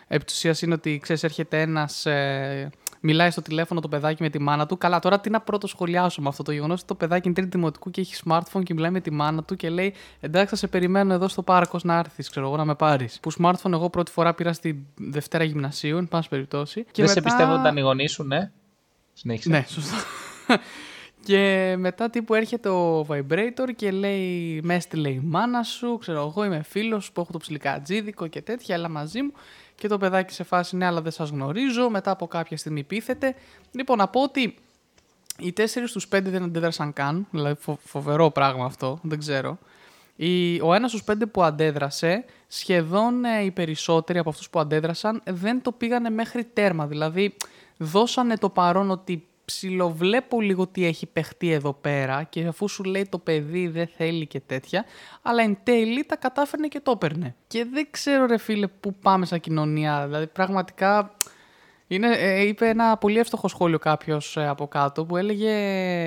[0.09, 4.29] επί της ουσίας είναι ότι ξέρεις έρχεται ένας, ε, μιλάει στο τηλέφωνο το παιδάκι με
[4.31, 4.79] τη μάνα του.
[4.79, 7.51] Καλά, τώρα τι να πρώτο σχολιάσω με αυτό το γεγονός ότι το παιδάκι είναι τρίτη
[7.57, 10.67] δημοτικού και έχει smartphone και μιλάει με τη μάνα του και λέει Εντάξει, θα σε
[10.67, 13.19] περιμένω εδώ στο πάρκος να έρθεις, ξέρω εγώ, να με πάρεις.
[13.23, 16.85] Που smartphone εγώ πρώτη φορά πήρα στη Δευτέρα Γυμνασίου, εν πάση περιπτώσει.
[16.85, 18.51] Και Δεν σε μετά- πιστεύω ότι ήταν οι γονείς σου, ναι.
[19.13, 19.49] Συνέχισε.
[19.49, 19.95] ναι, σωστό.
[21.25, 26.45] Και μετά τύπου έρχεται ο Vibrator και λέει μες έστειλε η μάνα σου, ξέρω εγώ
[26.45, 29.33] είμαι φίλος που έχω το ψιλικατζίδικο και τέτοια, έλα μαζί μου.
[29.75, 33.35] Και το παιδάκι σε φάση ναι αλλά δεν σας γνωρίζω, μετά από κάποια στιγμή πείθεται.
[33.71, 34.55] Λοιπόν, να πω ότι
[35.39, 39.59] οι 4 στους 5 δεν αντέδρασαν καν, δηλαδή φο- φοβερό πράγμα αυτό, δεν ξέρω.
[40.17, 45.23] Η, ο ένας στους 5 που αντέδρασε, σχεδόν ε, οι περισσότεροι από αυτούς που αντέδρασαν
[45.25, 46.87] δεν το πήγανε μέχρι τέρμα.
[46.87, 47.35] Δηλαδή
[47.77, 53.07] δώσανε το παρόν ότι ψιλοβλέπω λίγο τι έχει παιχτεί εδώ πέρα και αφού σου λέει
[53.11, 54.85] το παιδί δεν θέλει και τέτοια,
[55.23, 57.35] αλλά εν τέλει τα κατάφερνε και το έπαιρνε.
[57.47, 61.15] Και δεν ξέρω ρε φίλε που πάμε σαν κοινωνία, δηλαδή πραγματικά
[61.87, 65.51] είναι, ε, είπε ένα πολύ εύστοχο σχόλιο κάποιος από κάτω που έλεγε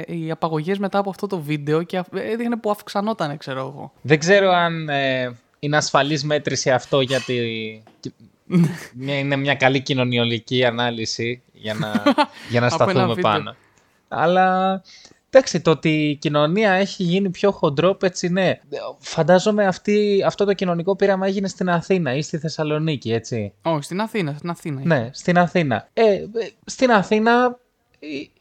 [0.07, 3.93] οι απαγωγές μετά από αυτό το βίντεο και αυ- έδειχνε που αυξανόταν, ξέρω εγώ.
[4.01, 7.33] Δεν ξέρω αν ε, είναι ασφαλής μέτρηση αυτό γιατί
[7.99, 8.13] μια,
[8.99, 12.03] είναι μια καλή κοινωνιολική ανάλυση για να,
[12.51, 13.21] για να Από ένα σταθούμε βίντεο.
[13.21, 13.55] πάνω.
[14.07, 14.81] Αλλά
[15.29, 18.59] εντάξει, το ότι η κοινωνία έχει γίνει πιο χοντρόπ, έτσι ναι.
[18.99, 23.53] Φαντάζομαι αυτή, αυτό το κοινωνικό πείραμα έγινε στην Αθήνα ή στη Θεσσαλονίκη, έτσι.
[23.61, 24.81] Όχι, στην Αθήνα, στην Αθήνα.
[24.83, 25.89] Ναι, στην Αθήνα.
[25.93, 26.27] Ε, ε,
[26.65, 27.57] στην Αθήνα ε, ε,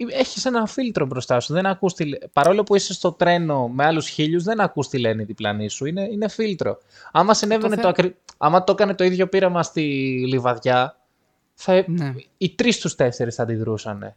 [0.08, 1.52] έχεις ένα φίλτρο μπροστά σου.
[1.52, 2.04] Δεν ακούς τι...
[2.04, 5.68] λέ- Παρόλο που είσαι στο τρένο με άλλους χίλιους, δεν ακούς τι λένε οι διπλανοί
[5.68, 5.86] σου.
[5.86, 6.78] Είναι, είναι φίλτρο.
[7.12, 8.16] Άμα συνέβαινε θε- το, ακρι...
[8.38, 9.80] Άμα το έκανε το ίδιο πείραμα στη
[10.28, 10.96] Λιβαδιά,
[11.54, 11.84] θα...
[11.86, 12.14] Ναι.
[12.38, 14.14] οι τρεις στους τέσσερις θα αντιδρούσαν.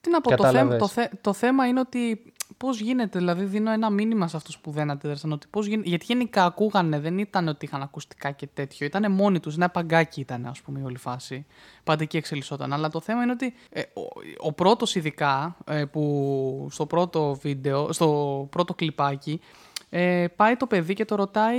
[0.00, 0.78] Τι να πω, το, θέμα, Κατάλαβες.
[0.78, 4.70] το, θε- το θέμα είναι ότι πώς γίνεται, δηλαδή δίνω ένα μήνυμα σε αυτούς που
[4.70, 5.32] δεν αντέδρασαν.
[5.32, 8.86] Ότι πώς γίνεται, γιατί γενικά ακούγανε, δεν ήταν ότι είχαν ακουστικά και τέτοιο.
[8.86, 11.46] Ήταν μόνοι τους, ένα παγκάκι ήταν, ας πούμε, η όλη φάση.
[11.84, 12.72] Πάντα εκεί εξελισσόταν.
[12.72, 14.02] Αλλά το θέμα είναι ότι ε, ο,
[14.38, 19.40] ο πρώτος, ειδικά, ε, που στο πρώτο βίντεο, στο πρώτο κλιπάκι,
[19.90, 21.58] ε, πάει το παιδί και το ρωτάει,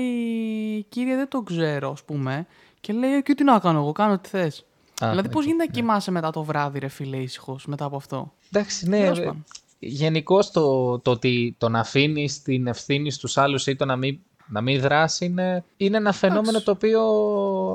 [0.90, 2.48] κύριε, δεν το ξέρω, ας πούμε.
[2.82, 4.66] Και λέει, «Ε, και τι να κάνω εγώ, κάνω τι θες.
[5.04, 7.96] Α, δηλαδή, πώς οκ, γίνεται να κοιμάσαι μετά το βράδυ, ρε φίλε, ήσυχος μετά από
[7.96, 9.12] αυτό; Εντάξει, ναι.
[9.80, 10.14] Τέλος ε, πάντων.
[10.14, 14.20] Γενικώς το, το ότι το να αφήνει την ευθύνη στους άλλους ή το να μην,
[14.48, 17.02] να μην δράσει είναι, είναι ένα φαινόμενο το οποίο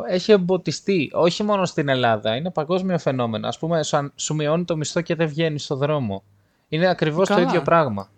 [0.08, 1.10] έχει εμποτιστεί.
[1.12, 3.48] Όχι μόνο στην Ελλάδα, είναι παγκόσμιο φαινόμενο.
[3.48, 6.22] Ας πούμε, σου, αν- σου μειώνει το μισθό και δεν βγαίνει στο δρόμο.
[6.68, 7.46] Είναι ακριβώς το Καλά.
[7.46, 8.08] ίδιο πράγμα.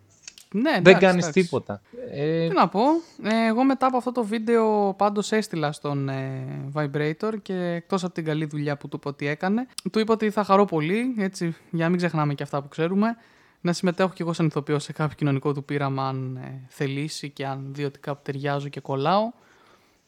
[0.53, 1.41] Ναι, δεν εντάξει, κάνεις εντάξει.
[1.43, 1.81] τίποτα.
[2.13, 2.81] Ε, Τι να πω,
[3.23, 8.15] ε, εγώ μετά από αυτό το βίντεο πάντως έστειλα στον ε, Vibrator και εκτός από
[8.15, 11.57] την καλή δουλειά που του είπα ότι έκανε, του είπα ότι θα χαρώ πολύ, έτσι,
[11.71, 13.17] για να μην ξεχνάμε και αυτά που ξέρουμε,
[13.65, 17.47] να συμμετέχω κι εγώ σαν ηθοποιός σε κάποιο κοινωνικό του πείραμα αν ε, θελήσει και
[17.47, 19.33] αν δει ότι κάπου ταιριάζω και κολλάω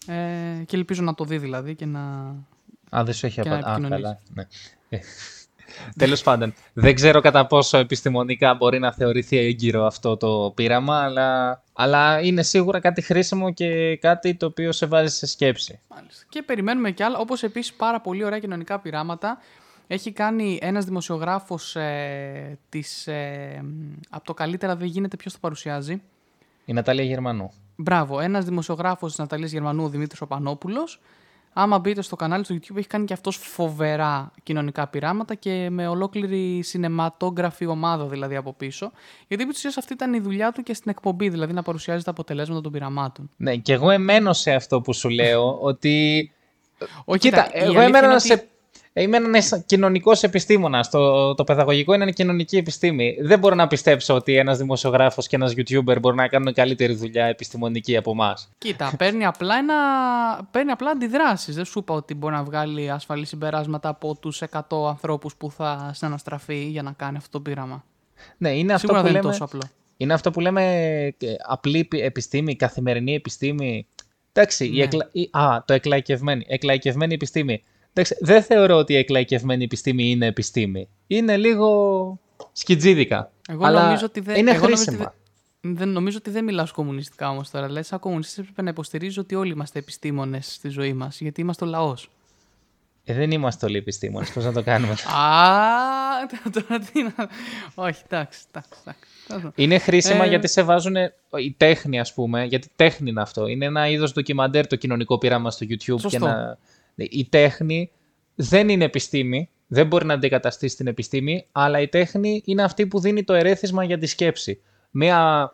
[0.06, 2.00] ε, και ελπίζω να το δει δηλαδή και να...
[2.90, 3.70] Α, δεν σου έχει και να απαντήσει.
[3.70, 4.02] Α, επικοινωνήσει.
[4.02, 4.20] καλά.
[4.34, 4.46] Ναι.
[4.88, 4.98] Ε,
[5.96, 11.62] Τέλος πάντων, δεν ξέρω κατά πόσο επιστημονικά μπορεί να θεωρηθεί έγκυρο αυτό το πείραμα, αλλά,
[11.72, 15.80] αλλά είναι σίγουρα κάτι χρήσιμο και κάτι το οποίο σε βάζει σε σκέψη.
[15.88, 16.24] Μάλιστα.
[16.28, 19.38] Και περιμένουμε κι άλλα, όπως επίσης πάρα πολύ ωραία κοινωνικά πειράματα.
[19.86, 23.64] Έχει κάνει ένας δημοσιογράφος ε, της, ε,
[24.10, 26.02] από το καλύτερα δεν γίνεται ποιος το παρουσιάζει.
[26.64, 27.52] Η Νατάλια Γερμανού.
[27.76, 31.00] Μπράβο, ένας δημοσιογράφος της Ναταλίας Γερμανού, ο Δημήτρης Οπανόπουλος.
[31.52, 35.88] Άμα μπείτε στο κανάλι του YouTube έχει κάνει και αυτός φοβερά κοινωνικά πειράματα και με
[35.88, 38.92] ολόκληρη σινεματόγραφη ομάδα δηλαδή από πίσω.
[39.28, 42.04] Γιατί επί της ουσίας αυτή ήταν η δουλειά του και στην εκπομπή, δηλαδή να παρουσιάζει
[42.04, 43.30] τα αποτελέσματα των πειραμάτων.
[43.36, 46.30] Ναι, και εγώ εμένω σε αυτό που σου λέω, ότι...
[47.04, 48.48] Όχι, Κοίτα, η εγώ αλήθεια εμένα είναι σε...
[48.96, 50.90] ότι- Είμαι ένας κοινωνικός επιστήμονας.
[50.90, 53.16] Το, το παιδαγωγικό είναι κοινωνική επιστήμη.
[53.20, 57.24] Δεν μπορώ να πιστέψω ότι ένας δημοσιογράφος και ένας YouTuber μπορεί να κάνουν καλύτερη δουλειά
[57.24, 58.48] επιστημονική από εμάς.
[58.58, 59.74] Κοίτα, παίρνει απλά, ένα...
[60.50, 61.54] παίρνει απλά αντιδράσεις.
[61.54, 65.90] Δεν σου είπα ότι μπορεί να βγάλει ασφαλή συμπεράσματα από τους 100 ανθρώπους που θα
[65.94, 67.84] συναναστραφεί για να κάνει αυτό το πείραμα.
[68.38, 69.70] Ναι, είναι αυτό, Σίγουρα που δεν λέμε, είναι τόσο απλό.
[69.96, 70.62] είναι αυτό που λέμε
[71.18, 73.86] ε, απλή επι- επιστήμη, καθημερινή επιστήμη.
[74.32, 74.82] Εντάξει, η Ναι.
[74.82, 75.08] εκλα...
[75.12, 77.62] η- α, το εκλαϊκευμένη, εκλαϊκευμένη επιστήμη.
[77.98, 80.88] Εντάξει, δεν θεωρώ ότι η εκλαϊκευμένη επιστήμη είναι επιστήμη.
[81.06, 82.18] Είναι λίγο
[82.52, 83.30] σκιτζίδικα.
[83.48, 84.36] Εγώ αλλά νομίζω ότι δεν.
[84.36, 85.04] είναι εγώ νομίζω χρήσιμα.
[85.06, 85.16] ότι
[85.60, 87.66] δεν, δεν νομίζω ότι δεν μιλάω κομμουνιστικά όμως τώρα.
[87.66, 91.20] Δηλαδή, σαν κομμουνιστής έπρεπε να υποστηρίζω ότι όλοι είμαστε επιστήμονες στη ζωή μας.
[91.20, 92.10] Γιατί είμαστε ο λαός.
[93.04, 97.28] Ε, δεν είμαστε όλοι επιστήμονες, πώς να το κάνουμε; Α, τώρα τι να.
[97.74, 98.70] Όχι, εντάξει, εντάξει.
[99.26, 99.52] εντάξει.
[99.54, 100.94] είναι χρήσιμα Ε, γιατί σε βάζουν
[101.36, 103.46] η τέχνη, ας πούμε, γιατί τέχνη είναι αυτό.
[103.46, 105.76] Είναι ένα είδος ντοκιμαντέρ το κοινωνικό πείραμα στο YouTube.
[105.78, 106.26] Και Σωστό.
[106.26, 106.58] να...
[106.96, 107.90] Η τέχνη
[108.34, 113.00] δεν είναι επιστήμη, δεν μπορεί να αντικαταστήσει την επιστήμη, αλλά η τέχνη είναι αυτή που
[113.00, 114.60] δίνει το ερέθισμα για τη σκέψη.
[114.90, 115.52] Μία,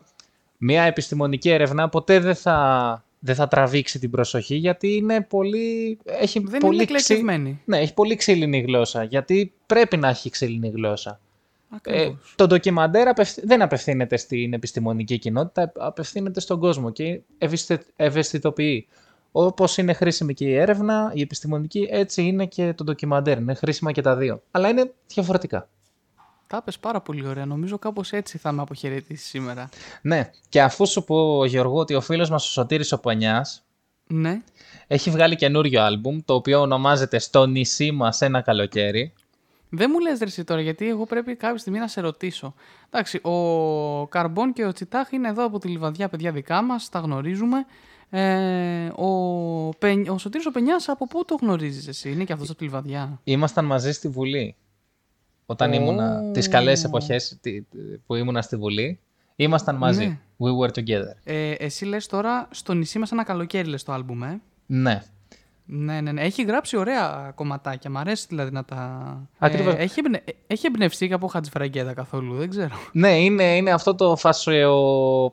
[0.57, 5.97] μία επιστημονική έρευνα ποτέ δεν θα, δεν θα τραβήξει την προσοχή γιατί είναι πολύ...
[6.03, 7.61] Έχει Δεν πολύ είναι ξύ- εκλεκευμένη.
[7.65, 11.19] Ναι, έχει πολύ ξύλινη γλώσσα, γιατί πρέπει να έχει ξύλινη γλώσσα.
[11.83, 12.33] Ε, Ακριβώς.
[12.35, 18.87] το ντοκιμαντέρ απευθ- δεν απευθύνεται στην επιστημονική κοινότητα, απευθύνεται στον κόσμο και ευαισθη- ευαισθητοποιεί.
[19.35, 23.37] Όπως είναι χρήσιμη και η έρευνα, η επιστημονική, έτσι είναι και το ντοκιμαντέρ.
[23.37, 24.41] Είναι χρήσιμα και τα δύο.
[24.51, 25.67] Αλλά είναι διαφορετικά.
[26.47, 27.45] Τα είπες πάρα πολύ ωραία.
[27.45, 29.69] Νομίζω κάπως έτσι θα με αποχαιρετήσεις σήμερα.
[30.01, 33.63] Ναι, και αφού σου πω, Γιώργο, ότι ο φίλος μας ο Σωτήρης ο Πονιάς
[34.07, 34.41] Ναι.
[34.87, 39.13] έχει βγάλει καινούριο άλμπουμ, το οποίο ονομάζεται «Στο νησί μας ένα καλοκαίρι».
[39.69, 42.53] Δεν μου λες ρε εσύ τώρα, γιατί εγώ πρέπει κάποια στιγμή να σε ρωτήσω.
[42.89, 46.99] Εντάξει, ο Καρμπόν και ο Τσιτάχ είναι εδώ από τη Λιβαδιά, παιδιά δικά μας, τα
[46.99, 47.65] γνωρίζουμε.
[48.15, 52.49] Ε, ο, Πεν, ο Σωτήρης ο Πενιάς, από πού το γνωρίζεις εσύ, είναι και αυτός
[52.49, 53.19] από τη Λιβαδιά.
[53.23, 54.55] Ήμασταν μαζί στη Βουλή.
[55.45, 55.73] Όταν Ω.
[55.73, 57.61] ήμουνα, τις καλές εποχές τι-
[58.05, 58.99] που ήμουνα στη Βουλή,
[59.35, 60.05] ήμασταν μαζί.
[60.07, 60.19] Ναι.
[60.37, 61.13] We were together.
[61.23, 65.01] Ε, εσύ λες τώρα, στο νησί μας ένα καλοκαίρι λες το άλμπουμ, ε; Ναι.
[65.65, 66.21] Ναι, ναι, ναι.
[66.21, 67.89] Έχει γράψει ωραία κομματάκια.
[67.89, 69.17] Μ' αρέσει δηλαδή να τα.
[69.37, 69.73] Ακριβώς.
[69.73, 70.23] Ε, έχει, εμπνε...
[70.47, 72.75] έχει εμπνευστεί και από Χατζηφραγκέτα καθόλου, δεν ξέρω.
[72.91, 74.73] Ναι, είναι, είναι αυτό το φάσιο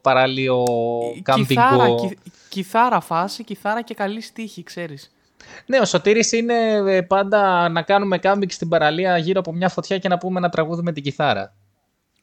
[0.03, 0.65] παραλίο
[1.35, 1.95] Κιθάρα, κάμπιγκο.
[1.95, 5.13] κι, κιθάρα φάση, κιθάρα και καλή στίχη, ξέρεις.
[5.67, 9.99] Ναι, ο Σωτήρης είναι ε, πάντα να κάνουμε κάμπινγκ στην παραλία γύρω από μια φωτιά
[9.99, 11.55] και να πούμε ένα τραγούδι με την κιθάρα.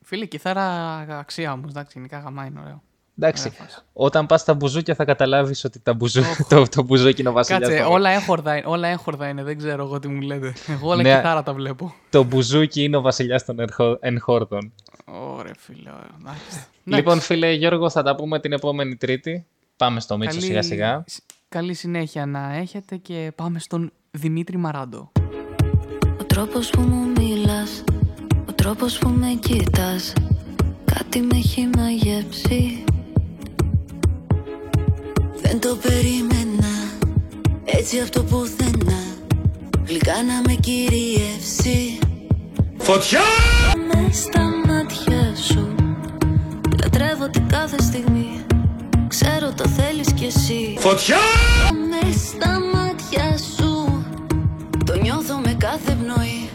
[0.04, 2.82] Φίλε, κιθάρα αξία όμως, εντάξει, γενικά γαμά είναι ωραίο.
[3.20, 3.82] Εντάξει, Ωραία φάση.
[3.94, 7.62] όταν πας στα μπουζούκια θα καταλάβεις ότι τα μπουζού, το, το μπουζούκι είναι ο βασιλιάς.
[7.70, 10.54] Κάτσε, των- όλα έγχορδα, είναι, όλα έγχορδα είναι, δεν ξέρω εγώ τι μου λέτε.
[10.70, 11.16] Εγώ όλα Ναι.
[11.16, 11.94] κιθάρα τα βλέπω.
[12.10, 14.74] Το μπουζούκι είναι ο βασιλιάς των ερχο- ενχόρδων.
[15.06, 16.10] Ωραία, φίλε, ωραία.
[16.20, 16.66] εντάξει.
[16.84, 19.46] Λοιπόν, φίλε Γιώργο, θα τα πούμε την επόμενη Τρίτη.
[19.78, 21.04] Πάμε στο Μίτσο Καλή- σιγά σιγά.
[21.50, 25.12] Καλή συνέχεια να έχετε και πάμε στον Δημήτρη Μαράντο.
[26.20, 27.84] Ο τρόπος που μου μιλάς
[28.50, 30.14] Ο τρόπος που με κοίτας
[30.86, 32.84] Κάτι με έχει μαγεύσει
[35.50, 36.74] Δεν το περίμενα.
[37.66, 39.04] Έτσι αυτό πουθενά.
[39.86, 42.00] Γλυκά να με κυριεύσει.
[42.78, 43.20] Φωτιά!
[43.88, 45.76] Με στα μάτια σου.
[46.82, 48.46] Λατρεύω την κάθε στιγμή.
[49.08, 50.78] Ξέρω το θέλεις κι εσύ.
[50.80, 51.18] Φωτιά!
[51.90, 54.04] με στα μάτια σου.
[54.86, 56.50] Το νιώθω με κάθε πνοή.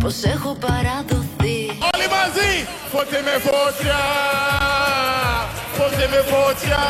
[0.00, 1.58] Πως έχω παραδοθεί.
[1.94, 2.66] Όλοι μαζί!
[2.90, 4.61] Φώτε με φωτιά!
[6.02, 6.84] Φώτε με φωτιά!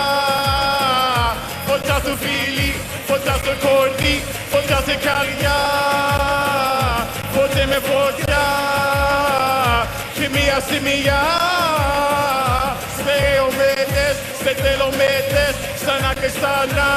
[1.66, 2.72] Φωτιά στο φίλι,
[3.06, 4.14] φωτιά στο κόρτι,
[4.50, 5.58] φωτιά σε καρδιά!
[7.32, 8.44] Φώτε με φωτιά!
[10.14, 11.20] Και μία σημεία
[12.96, 16.90] Σε ομέτες, σε τελομέτες, ξανά και ξανά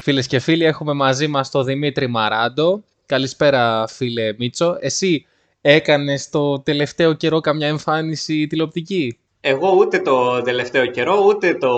[0.00, 2.82] Φίλες και φίλοι, έχουμε μαζί μας τον Δημήτρη Μαράντο.
[3.06, 4.76] Καλησπέρα φίλε Μίτσο.
[4.80, 5.26] Εσύ
[5.60, 11.70] έκανες το τελευταίο καιρό καμιά εμφάνιση τηλεοπτική; Εγώ ούτε το τελευταίο καιρό, ούτε, το,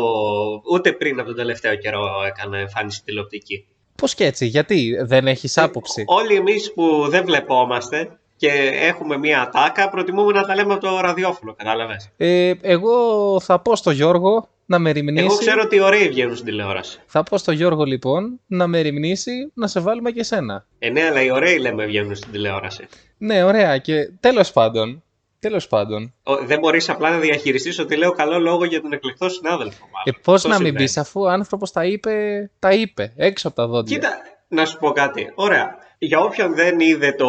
[0.72, 3.66] ούτε πριν από τον τελευταίο καιρό έκανα εμφάνιση τηλεοπτική.
[3.96, 9.40] Πώς και έτσι, γιατί δεν έχεις άποψη; Όλοι εμείς που δεν βλεπόμαστε και έχουμε μία
[9.42, 12.94] ατάκα, προτιμούμε να τα λέμε από το ραδιόφωνο, κατάλαβες; Ε, εγώ
[13.40, 15.24] θα πω στο Γιώργο να με ρημνήσει.
[15.24, 17.00] Εγώ ξέρω ότι ωραίοι βγαίνουν στην τηλεόραση.
[17.06, 20.66] Θα πω στο Γιώργο λοιπόν να με ρημνήσει να σε βάλουμε και σένα.
[20.78, 22.86] Ε, ναι, αλλά οι ωραίοι λέμε βγαίνουν στην τηλεόραση.
[23.18, 23.78] Ναι, ωραία.
[23.78, 25.02] Και τέλος πάντων,
[25.48, 29.28] τέλος πάντων, Ο- δεν μπορείς απλά να διαχειριστείς ότι λέω καλό λόγο για τον εκλεκτό
[29.28, 29.80] συνάδελφο.
[29.84, 30.04] μάλλον.
[30.04, 30.84] ε, πώς Αυτό να μην συμβαίνει.
[30.84, 33.96] πεις αφού ο άνθρωπος τα είπε, τα είπε, έξω από τα δόντια.
[33.96, 35.32] Κοίτα, να σου πω κάτι.
[35.34, 35.82] Ωραία.
[35.98, 37.28] Για όποιον δεν είδε το.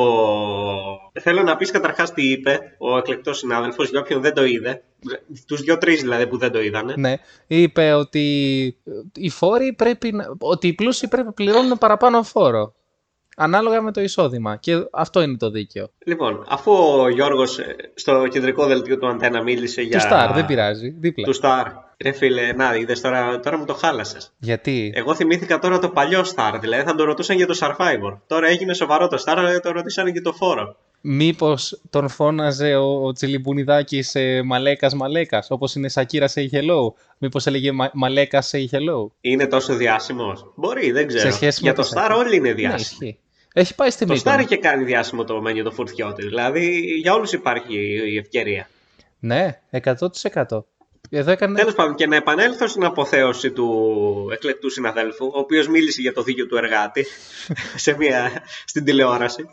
[1.21, 4.83] Θέλω να πεις καταρχάς τι είπε ο εκλεκτός συνάδελφος, για όποιον δεν το είδε.
[5.47, 6.93] Τους δύο-τρει δηλαδή που δεν το είδανε.
[6.97, 7.13] Ναι,
[7.47, 8.27] είπε ότι
[9.15, 10.25] οι φόροι πρέπει να...
[10.39, 12.73] ότι οι πλούσιοι πρέπει να πληρώνουν παραπάνω φόρο.
[13.35, 14.55] Ανάλογα με το εισόδημα.
[14.55, 15.87] Και αυτό είναι το δίκαιο.
[16.05, 17.59] Λοιπόν, αφού ο Γιώργος
[17.93, 19.97] στο κεντρικό δελτίο του Αντένα μίλησε για.
[19.97, 20.89] Του Σταρ, δεν πειράζει.
[20.99, 21.25] Δίπλα.
[21.25, 21.67] Του Σταρ.
[22.03, 24.33] Ρε φίλε, να είδες τώρα, τώρα μου το χάλασες.
[24.39, 28.17] Γιατί; Εγώ θυμήθηκα τώρα το παλιό Star, δηλαδή θα το ρωτούσαν για το Survivor.
[28.27, 30.75] Τώρα έγινε σοβαρό το Star, αλλά το ρωτήσανε για το φόρο.
[31.01, 36.93] Μήπως τον φώναζε ο, ο Τσιλιμπουνιδάκης ε, Μαλέκας Μαλέκας, όπως είναι Σακύρα Say Hello.
[37.17, 39.07] Μήπως έλεγε μα, Μαλέκας Say Hello.
[39.21, 41.23] Είναι τόσο διάσημος; Μπορεί, δεν ξέρω.
[41.29, 42.15] Σε σχέση Για με το τη Star Σακύρα.
[42.15, 42.79] όλοι είναι Ναι, διάσημοι.
[43.07, 43.19] ισχύει.
[43.57, 44.39] Έχει πάει στη το Star Μύκονο.
[44.39, 46.25] είχε κάνει διάσημο το Μένιο το Φουρτιώτη.
[46.25, 47.75] Δηλαδή για όλους υπάρχει
[48.11, 48.69] η ευκαιρία.
[49.19, 50.63] Ναι, 100%.
[51.09, 51.57] Εδώ έκανε...
[51.57, 56.21] Τέλος πάντων, και να επανέλθω στην αποθέωση του εκλεκτού συναδέλφου, ο οποίος μίλησε για το
[56.21, 57.05] δίκαιο του εργάτη
[57.85, 58.31] σε μια,
[58.65, 59.45] στην τηλεόραση.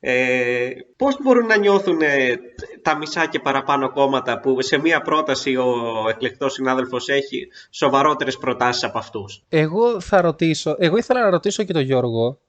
[0.00, 2.36] Ε, πώς μπορούν να νιώθουν ε,
[2.82, 5.74] τα μισά και παραπάνω κόμματα που σε μια πρόταση ο
[6.08, 11.72] εκλεκτός συνάδελφος έχει σοβαρότερες προτάσεις από αυτούς; Εγώ θα ρωτήσω, εγώ ήθελα να ρωτήσω και
[11.72, 12.40] τον Γιώργο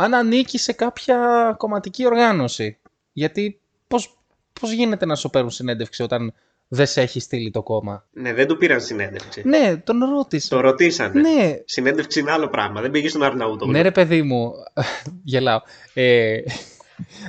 [0.00, 2.78] αν ανήκει σε κάποια κομματική οργάνωση.
[3.12, 4.18] Γιατί πώς,
[4.60, 6.34] πώς γίνεται να σου παίρνουν συνέντευξη όταν
[6.68, 9.42] δεν σε έχει στείλει το κόμμα; Ναι, δεν του πήραν συνέντευξη.
[9.44, 10.48] Ναι, τον ρώτησα.
[10.48, 11.20] Το ρωτήσανε.
[11.20, 11.58] Ναι.
[11.64, 12.80] Συνέντευξη είναι άλλο πράγμα.
[12.80, 13.66] Δεν πήγε στον Αρναούτο.
[13.66, 14.52] Ναι ρε παιδί μου,
[15.22, 15.60] γελάω.
[15.94, 16.38] Ε,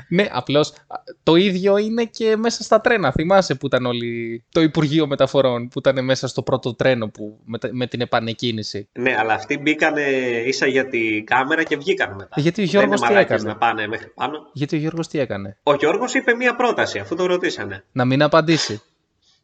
[0.08, 0.74] ναι, απλώς
[1.24, 3.12] το ίδιο είναι και μέσα στα τρένα.
[3.12, 7.58] Θυμάσαι που ήταν όλοι το Υπουργείο Μεταφορών που ήταν μέσα στο πρώτο τρένο που, με,
[7.58, 8.88] τα- με την επανεκκίνηση.
[8.92, 10.02] Ναι, αλλά αυτοί μπήκανε
[10.46, 12.42] ίσα για την κάμερα και βγήκαν μετά.
[12.42, 14.50] Γιατί ο Δεν Γιώργος είναι τι μαλάκες έκανε; να πάνε μέχρι πάνω.
[14.54, 17.84] Γιατί ο Γιώργος τι έκανε; Ο Γιώργος είπε μία πρόταση, αφού το ρωτήσανε.
[17.92, 18.82] Να μην απαντήσει.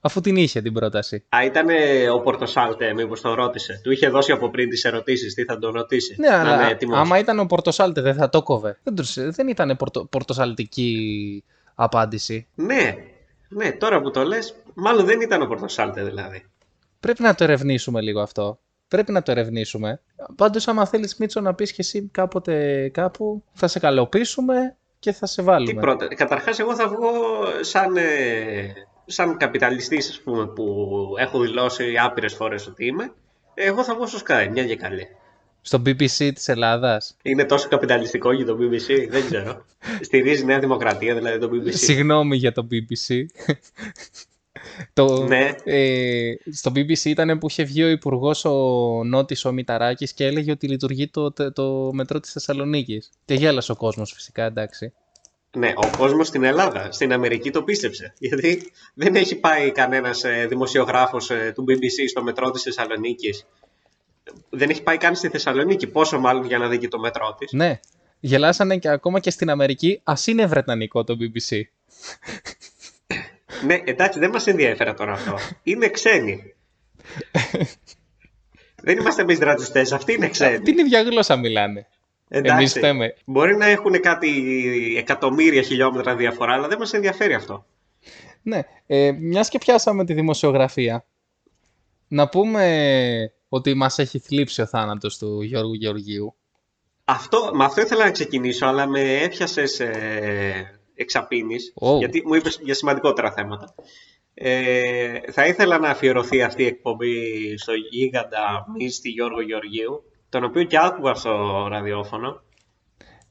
[0.06, 1.24] Αφού την είχε την πρόταση.
[1.36, 1.66] Α, ήταν
[2.14, 3.80] ο Πορτοσάλτε, μήπως τον ρώτησε.
[3.84, 6.16] Του είχε δώσει από πριν τις ερωτήσεις, τι θα τον ρωτήσει.
[6.20, 6.98] Ναι, να αλλά είναι έτοιμος.
[7.00, 8.78] άμα ήταν ο Πορτοσάλτε δεν θα το κόβε.
[8.84, 11.44] Δεν, τους- δεν ήταν πορτο, πορτοσαλτική
[11.76, 12.48] απάντηση.
[12.56, 12.96] Ναι,
[13.50, 16.46] ναι, τώρα που το λες, μάλλον δεν ήταν ο Πορτοσάλτε δηλαδή.
[17.00, 18.60] Πρέπει να το ερευνήσουμε λίγο αυτό.
[18.88, 20.02] Πρέπει να το ερευνήσουμε.
[20.36, 25.26] Πάντως, άμα θέλεις Μίτσο να πεις και εσύ κάποτε κάπου, θα σε καλοποιήσουμε και θα
[25.26, 25.72] σε βάλουμε.
[25.74, 27.12] Τι πρώτα, καταρχάς εγώ θα βγω
[27.62, 28.04] σαν, ε,
[29.06, 30.66] σαν καπιταλιστής, ας πούμε, που
[31.20, 33.14] έχω δηλώσει άπειρες φορές ότι είμαι.
[33.54, 35.08] Εγώ θα βγω στο Sky, μια και καλή.
[35.62, 39.66] Στο BBC της Ελλάδας; Είναι τόσο καπιταλιστικό για το BBC, δεν ξέρω.
[40.06, 41.74] Στηρίζει Νέα Δημοκρατία, δηλαδή το BBC.
[41.74, 43.26] Συγγνώμη για το BBC.
[44.94, 45.56] το, Ναι.
[45.64, 48.52] ε, στο BBC ήταν που είχε βγει ο υπουργός ο
[49.06, 53.10] Νότης ο Μηταράκης και έλεγε ότι λειτουργεί το, το, το μετρό της Θεσσαλονίκης.
[53.26, 54.94] Και γέλασε ο κόσμος φυσικά, εντάξει.
[55.56, 58.14] Ναι, ο κόσμος στην Ελλάδα, στην Αμερική το πίστεψε.
[58.18, 63.48] Γιατί δεν έχει πάει κανένας δημοσιογράφος του BBC στο μετρό της Θεσσαλονίκης.
[64.50, 67.52] Δεν έχει πάει καν στη Θεσσαλονίκη, πόσο μάλλον για να δει και το μετρό της.
[67.52, 67.80] Ναι,
[68.20, 71.62] γελάσανε και ακόμα και στην Αμερική, ας είναι βρετανικό το BBC.
[73.66, 75.38] Ναι, εντάξει, δεν μας ενδιαφέρει τώρα αυτό.
[75.64, 76.56] Είναι ξένοι.
[78.84, 80.60] δεν είμαστε εμείς ρατσιστές, αυτοί είναι ξένοι.
[80.60, 81.88] Την ίδια γλώσσα μιλάνε.
[82.28, 83.16] Εντάξει, Εμείς φταίμε.
[83.26, 84.30] Μπορεί να έχουν κάτι
[84.98, 87.66] εκατομμύρια χιλιόμετρα διαφορά, αλλά δεν μας ενδιαφέρει αυτό.
[88.42, 91.06] Ναι, ε, μιας και πιάσαμε τη δημοσιογραφία,
[92.08, 96.36] να πούμε ότι μας έχει θλίψει ο θάνατος του Γιώργου Γεωργίου.
[97.06, 101.98] Αυτό, με αυτό ήθελα να ξεκινήσω, αλλά με έπιασες ε, εξαπίνης, Ω.
[101.98, 103.76] γιατί μου είπες για σημαντικότερα θέματα.
[104.34, 110.64] Ε, θα ήθελα να αφιερωθεί αυτή η εκπομπή στο γίγαντα μίστη Γιώργο Γεωργίου, τον οποίο
[110.64, 112.42] και άκουγα στο ραδιόφωνο.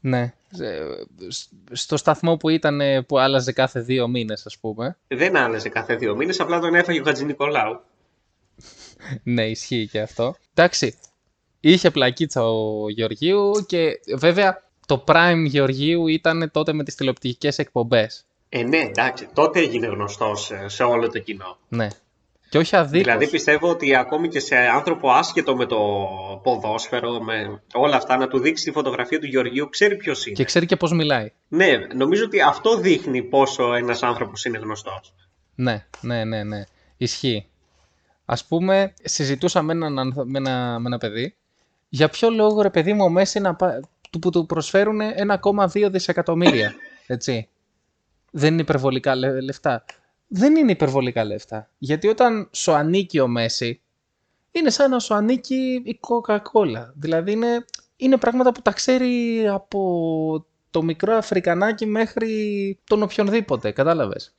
[0.01, 0.81] Ναι, ε,
[1.29, 4.97] σ- στο σταθμό που ήταν ε, που άλλαζε κάθε δύο μήνες ας πούμε.
[5.09, 7.81] Δεν άλλαζε κάθε δύο μήνες, απλά τον έφαγε ο Χατζη Νικολάου.
[9.23, 10.35] Ναι, ισχύει και αυτό.
[10.55, 10.99] Εντάξει,
[11.61, 18.25] είχε πλακίτσα ο Γεωργίου και βέβαια το prime Γεωργίου ήταν τότε με τις τηλεοπτικές εκπομπές.
[18.49, 21.59] Ε, ναι, εντάξει, τότε έγινε γνωστός ε, σε όλο το κοινό.
[21.69, 21.89] Ναι.
[22.55, 23.03] Και όχι αδίκως.
[23.03, 25.79] Δηλαδή πιστεύω ότι ακόμη και σε άνθρωπο άσχετο με το
[26.43, 30.35] ποδόσφαιρο, με όλα αυτά, να του δείξει τη φωτογραφία του Γεωργίου, ξέρει ποιος είναι.
[30.35, 31.33] Και ξέρει και πώς μιλάει.
[31.49, 35.15] Ναι, νομίζω ότι αυτό δείχνει πόσο ένας άνθρωπος είναι γνωστός.
[35.55, 36.65] Ναι, ναι, ναι, ναι.
[36.97, 37.47] Ισχύει.
[38.25, 41.35] Ας πούμε, συζητούσα με, έναν, ανθ- με, ένα, με ένα παιδί,
[41.89, 45.01] για ποιο λόγο ρε παιδί μου ο Μέση να πά- του, που του προσφέρουν
[45.75, 46.75] 1,2 δισεκατομμύρια,
[47.07, 47.49] έτσι.
[48.31, 49.85] Δεν είναι υπερβολικά λε- λεφτά.
[50.37, 51.71] Δεν είναι υπερβολικά λεφτά.
[51.79, 53.81] Γιατί όταν σου ανήκει ο Μέση,
[54.51, 56.93] είναι σαν να σου ανήκει η Coca-Cola.
[56.95, 57.65] Δηλαδή είναι,
[57.97, 64.35] είναι πράγματα που τα ξέρει από το μικρό Αφρικανάκι μέχρι τον οποιονδήποτε, κατάλαβες;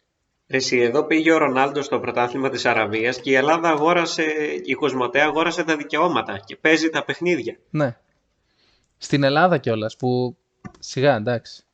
[0.47, 4.23] Εσύ, εδώ πήγε ο Ρονάλντο στο πρωτάθλημα της Αραβίας και η Ελλάδα αγόρασε,
[4.65, 7.57] η Κοσμοτέ αγόρασε τα δικαιώματα και παίζει τα παιχνίδια.
[7.69, 7.97] Ναι.
[8.97, 10.37] Στην Ελλάδα κιόλας που.
[10.79, 11.64] Σιγά, εντάξει.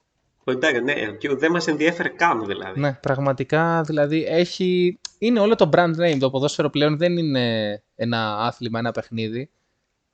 [0.43, 2.79] Που Εντάξει, ναι, και δεν μας ενδιέφερε καν δηλαδή.
[2.79, 4.99] Ναι, πραγματικά δηλαδή έχει.
[5.17, 6.17] Είναι όλο το brand name.
[6.19, 9.49] Το ποδόσφαιρο πλέον δεν είναι ένα άθλημα, ένα παιχνίδι.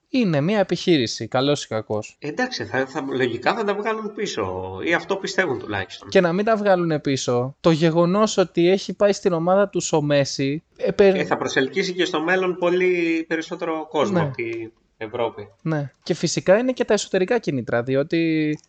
[0.09, 2.15] Είναι μια επιχείρηση, καλός ή κακός.
[2.19, 6.09] Εντάξει, θα, θα, λογικά θα τα βγάλουν πίσω ή αυτό πιστεύουν τουλάχιστον.
[6.09, 10.01] Και να μην τα βγάλουν πίσω, το γεγονός ότι έχει πάει στην ομάδα του ο
[10.01, 10.63] Μέση.
[10.77, 14.21] επε- Ε, θα προσελκύσει και στο μέλλον πολύ περισσότερο κόσμο Ναι.
[14.21, 15.47] από την Ευρώπη.
[15.61, 15.91] Ναι.
[16.03, 18.59] Και φυσικά είναι και τα εσωτερικά κίνητρα, διότι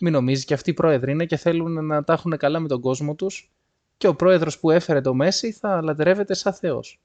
[0.00, 2.80] Μην νομίζεις και αυτοί οι πρόεδροι είναι και θέλουν να τα έχουν καλά με τον
[2.80, 3.50] κόσμο τους.
[3.96, 7.00] Και ο πρόεδρος που έφερε το Μέση θα λατρεύεται σαν Θεός.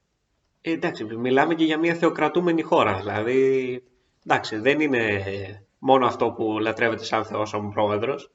[0.60, 2.96] Ε, εντάξει, μιλάμε και για μια θεοκρατούμενη χώρα.
[2.96, 3.82] Δηλαδή,
[4.26, 5.22] εντάξει, δεν είναι
[5.78, 8.30] μόνο αυτό που λατρεύεται σαν Θεός ο πρόεδρος.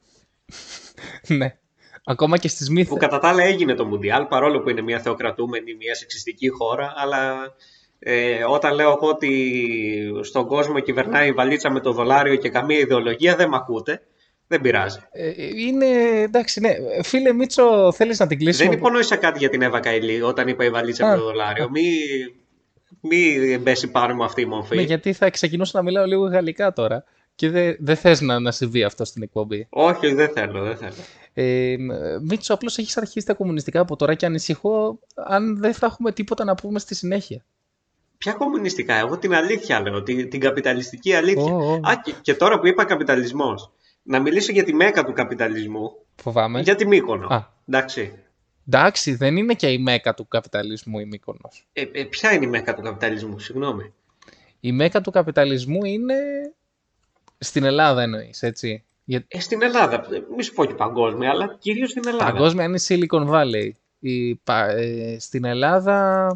[1.38, 1.58] ναι.
[2.04, 2.88] Ακόμα και στις μύθες.
[2.88, 6.92] Που κατά τα άλλα έγινε το Μουντιάλ, παρόλο που είναι μια θεοκρατούμενη, μια σεξιστική χώρα,
[6.96, 7.52] αλλά
[7.98, 12.78] ε, όταν λέω εγώ ότι στον κόσμο κυβερνάει η βαλίτσα με το δολάριο και καμία
[12.78, 14.02] ιδεολογία, δεν με ακούτε.
[14.50, 14.98] Δεν πειράζει.
[15.12, 15.86] Ε, είναι,
[16.20, 16.70] εντάξει, ναι.
[17.02, 20.64] Φίλε Μίτσο, θέλεις να την κλείσουμε; Δεν υπονόησα κάτι για την Εύα Καηλή όταν είπα
[20.64, 21.70] η βαλίτσα με το δολάριο.
[21.70, 21.82] Μη,
[23.00, 24.76] μη μπέσει πάνω μου αυτή η μορφή.
[24.76, 27.04] Ναι, γιατί θα ξεκινήσω να μιλάω λίγο γαλλικά τώρα.
[27.34, 30.92] Και δεν δε θες να, να συμβεί αυτό στην εκπομπή; Όχι, δεν θέλω, δεν θέλω.
[31.32, 31.76] Ε,
[32.22, 36.44] Μίτσο, απλώς έχεις αρχίσει τα κομμουνιστικά από τώρα και ανησυχώ αν δεν θα έχουμε τίποτα
[36.44, 37.44] να πούμε στη συνέχεια.
[38.18, 41.56] Ποια κομμουνιστικά, εγώ την αλήθεια λέω, την, την καπιταλιστική αλήθεια.
[41.56, 41.90] Oh, oh.
[41.90, 43.70] Α, και, και, τώρα που είπα καπιταλισμός,
[44.10, 45.92] να μιλήσω για τη μέκα του καπιταλισμού.
[46.16, 46.60] Φοβάμαι.
[46.60, 47.26] Για τη Μύκονο.
[47.26, 47.46] Α.
[47.68, 48.12] Εντάξει.
[48.66, 51.66] Εντάξει, δεν είναι και η μέκα του καπιταλισμού η Μύκονος.
[51.72, 53.92] Ε, ε, ποια είναι η μέκα του καπιταλισμού, συγγνώμη.
[54.60, 56.14] Η μέκα του καπιταλισμού είναι
[57.38, 59.24] στην Ελλάδα εννοείς, έτσι; Για...
[59.28, 62.32] Ε, στην Ελλάδα, μη σου πω και παγκόσμια, αλλά κυρίως στην Ελλάδα.
[62.32, 63.70] Παγκόσμια είναι Silicon Valley.
[63.98, 66.26] Η, πα, ε, στην Ελλάδα...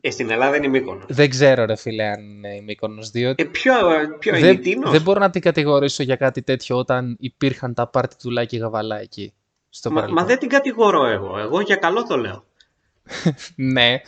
[0.00, 1.04] Ε, στην Ελλάδα είναι η Μύκονος.
[1.08, 3.42] Δεν ξέρω ρε φίλε αν είναι η Μύκονος, διότι...
[3.42, 3.74] Ε, ποιο,
[4.18, 7.74] ποιο δεν, είναι η Τίνος; Δεν μπορώ να την κατηγορήσω για κάτι τέτοιο όταν υπήρχαν
[7.74, 9.32] τα πάρτι του Λάκη Γαβαλά εκεί.
[9.68, 11.38] Στο μα, μα δεν την κατηγορώ εγώ.
[11.38, 12.44] Εγώ για καλό το λέω.
[13.74, 14.00] ναι.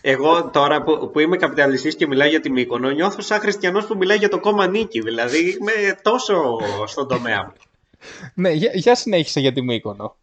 [0.00, 3.96] Εγώ τώρα που, που είμαι καπιταλιστής και μιλάω για τη Μύκονο, νιώθω σαν χριστιανός που
[3.96, 5.00] μιλάει για το κόμμα Νίκη.
[5.00, 7.52] Δηλαδή είμαι τόσο στον τομέα μου.
[8.42, 10.16] ναι, για, για συνέχισε για τη Μύκονο.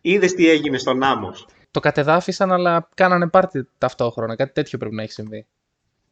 [0.00, 1.46] Είδες τι έγινε στον Άμμος.
[1.78, 4.36] Το κατεδάφισαν αλλά κάνανε πάρτι ταυτόχρονα.
[4.36, 5.46] Κάτι τέτοιο πρέπει να έχει συμβεί.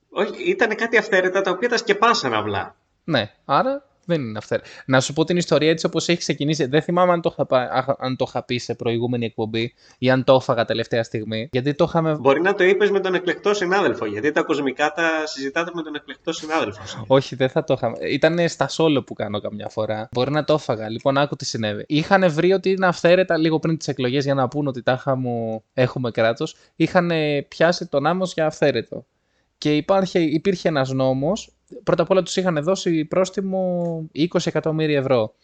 [0.08, 2.76] Όχι, ήταν κάτι αυθαίρετα τα οποία τα σκεπάσαν απλά.
[3.04, 4.68] Ναι, άρα δεν είναι αυθαίρετα.
[4.86, 6.66] Να σου πω την ιστορία έτσι όπως έχει ξεκινήσει.
[6.66, 10.34] Δεν θυμάμαι αν το, είχα, αν το είχα πει σε προηγούμενη εκπομπή ή αν το
[10.34, 11.48] έφαγα τελευταία στιγμή.
[11.52, 12.16] Γιατί το είχαμε...
[12.20, 14.06] Μπορεί να το είπες με τον εκλεκτό συνάδελφο.
[14.06, 16.82] Γιατί τα κοσμικά τα συζητάτε με τον εκλεκτό συνάδελφο.
[17.06, 17.96] Όχι, δεν θα το είχαμε.
[18.10, 20.08] Ήταν στα σόλο που κάνω καμιά φορά.
[20.12, 20.90] Μπορεί να το έφαγα.
[20.90, 21.84] Λοιπόν, άκου τι συνέβη.
[21.88, 25.64] Είχαν βρει ότι είναι αυθαίρετα λίγο πριν τις εκλογές για να πούν ότι τάχα μου
[25.74, 26.56] έχουμε κράτος.
[26.76, 27.10] Είχαν
[27.48, 29.06] πιάσει τον άμμος για αυθαίρετο.
[29.58, 35.34] Και υπάρχει, υπήρχε ένας νόμος πρώτα απ' όλα τους είχαν δώσει πρόστιμο 20 εκατομμύρια ευρώ.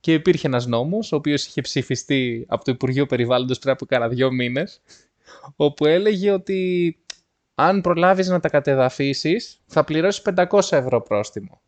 [0.00, 4.08] Και υπήρχε ένας νόμος, ο οποίος είχε ψηφιστεί από το Υπουργείο Περιβάλλοντος πριν από κάνα
[4.08, 4.80] δύο μήνες,
[5.56, 6.96] όπου έλεγε ότι
[7.54, 11.60] αν προλάβεις να τα κατεδαφίσεις, θα πληρώσεις 500 ευρώ πρόστιμο.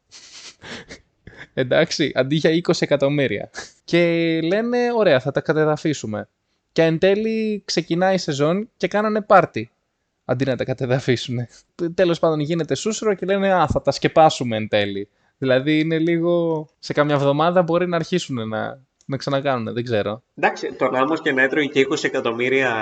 [1.54, 3.50] Εντάξει, αντί για 20 εκατομμύρια.
[3.84, 6.28] Και λένε, ωραία, θα τα κατεδαφίσουμε.
[6.72, 9.70] Και εν τέλει ξεκινάει η σεζόν και κάνανε πάρτι
[10.24, 11.36] αντί να τα κατεδαφίσουν.
[11.94, 15.08] Τέλος πάντων γίνεται σούσουρο και λένε «Α, θα τα σκεπάσουμε εν τέλει».
[15.38, 16.66] Δηλαδή είναι λίγο...
[16.78, 20.22] Σε καμιά εβδομάδα μπορεί να αρχίσουν να, να ξανακάνουν, δεν ξέρω.
[20.34, 22.72] Εντάξει, τον άμμο και να έτρωγε και 20 εκατομμύρια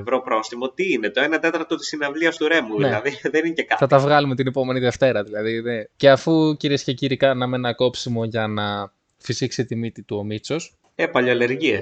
[0.00, 2.86] ευρώ πρόστιμο, τι είναι, το 1 τέταρτο της συναυλίας του Ρέμου, ναι.
[2.86, 3.80] δηλαδή δεν είναι και κάτι.
[3.80, 5.60] Θα τα βγάλουμε την επόμενη Δευτέρα, δηλαδή.
[5.60, 5.82] Ναι.
[5.96, 10.24] Και αφού κυρίες και κύριοι κάναμε ένα κόψιμο για να φυσήξει τη μύτη του ο
[10.24, 10.74] Μίτσος.
[10.94, 11.80] Ε, παλιολεργίε.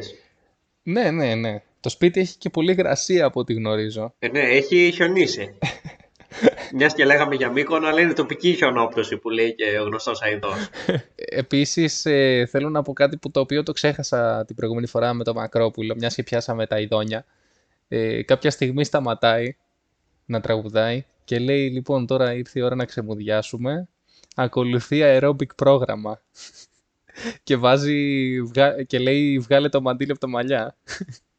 [0.82, 1.62] Ναι, ναι, ναι.
[1.80, 4.14] Το σπίτι έχει και πολύ γρασία από ό,τι γνωρίζω.
[4.18, 5.54] Ε, ναι, έχει χιονίσει.
[6.74, 10.68] Μιας και λέγαμε για Μύκονο, αλλά είναι τοπική χιονόπτωση που λέει και ο γνωστός Αϊδός.
[11.14, 15.24] Επίσης, ε, θέλω να πω κάτι που το οποίο το ξέχασα την προηγούμενη φορά με
[15.24, 17.24] το Μακρόπουλο, μιας και πιάσαμε τα ειδόνια.
[17.88, 19.56] Ε, κάποια στιγμή σταματάει
[20.24, 23.88] να τραγουδάει και λέει: Λοιπόν, τώρα ήρθε η ώρα να ξεμουδιάσουμε.
[24.36, 26.20] Ακολουθεί aerobic πρόγραμμα.
[27.42, 28.36] και βάζει
[28.86, 30.76] και λέει: Βγάλε το μαντίλι από τα μαλλιά.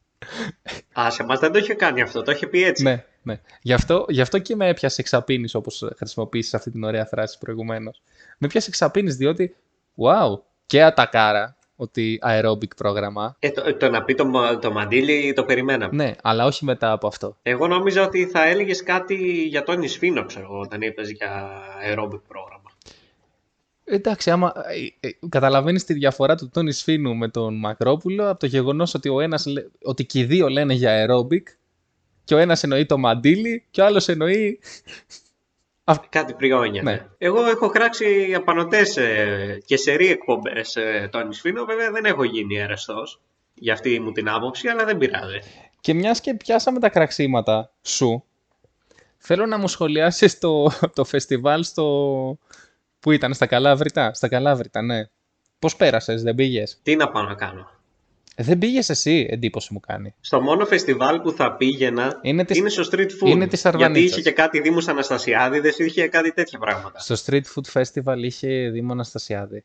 [1.00, 2.82] Α, σε εμά δεν το είχε κάνει αυτό, το είχε πει έτσι.
[2.82, 3.40] Ναι, ναι.
[3.62, 8.02] Γι' αυτό, γι αυτό και με έπιασε εξαπίνης, όπως χρησιμοποίησες αυτή την ωραία φράση προηγουμένως.
[8.38, 9.54] Με έπιασε εξαπίνης, διότι,
[9.96, 13.36] wow, και ατακάρα ότι aerobic πρόγραμμα.
[13.38, 16.04] Ε, το, το να πει το, το μαντίλι το περιμέναμε.
[16.04, 17.36] Ναι, αλλά όχι μετά από αυτό.
[17.42, 21.50] Εγώ νόμιζα ότι θα έλεγες κάτι για τον Ισφίνο, ξέρω εγώ, όταν είπε για
[21.86, 22.61] aerobic πρόγραμμα.
[23.94, 24.52] Εντάξει, άμα
[25.00, 29.08] ε, ε, καταλαβαίνεις τη διαφορά του Τόνι Σφίνου με τον Μακρόπουλο από το γεγονός ότι,
[29.08, 29.46] ο ένας,
[29.82, 31.42] ότι και οι δύο λένε για aerobic
[32.24, 34.60] και ο ένας εννοεί το μαντίλι και ο άλλος εννοεί...
[36.08, 36.82] Κάτι πριόνια.
[36.82, 37.06] Ναι.
[37.18, 42.58] Εγώ έχω κράξει απανοτές ε, και σερή εκπομπές ε, Τόνι Σφίνου, βέβαια δεν έχω γίνει
[42.58, 43.20] αιρεστός
[43.54, 45.38] για αυτή μου την άποψη, αλλά δεν πειράζει.
[45.80, 48.24] Και μιας και πιάσαμε τα κραξίματα σου,
[49.18, 52.38] θέλω να μου σχολιάσεις το, το φεστιβάλ στο,
[53.02, 54.14] Πού ήταν, στα Καλάβρητα.
[54.14, 55.08] Στα Καλάβρητα, ναι.
[55.58, 57.70] Πώς πέρασες, δεν πήγες; Τι να πάω να κάνω;
[58.34, 60.14] Ε, δεν πήγες εσύ, εντύπωση μου κάνει.
[60.20, 62.56] Στο μόνο φεστιβάλ που θα πήγαινα είναι, της...
[62.56, 63.28] είναι στο street food.
[63.28, 66.98] Είναι της Γιατί είχε και κάτι Δήμου Αναστασιάδης, δεν είχε κάτι τέτοια πράγματα.
[66.98, 69.64] Στο street food festival είχε Δήμο Αναστασιάδη.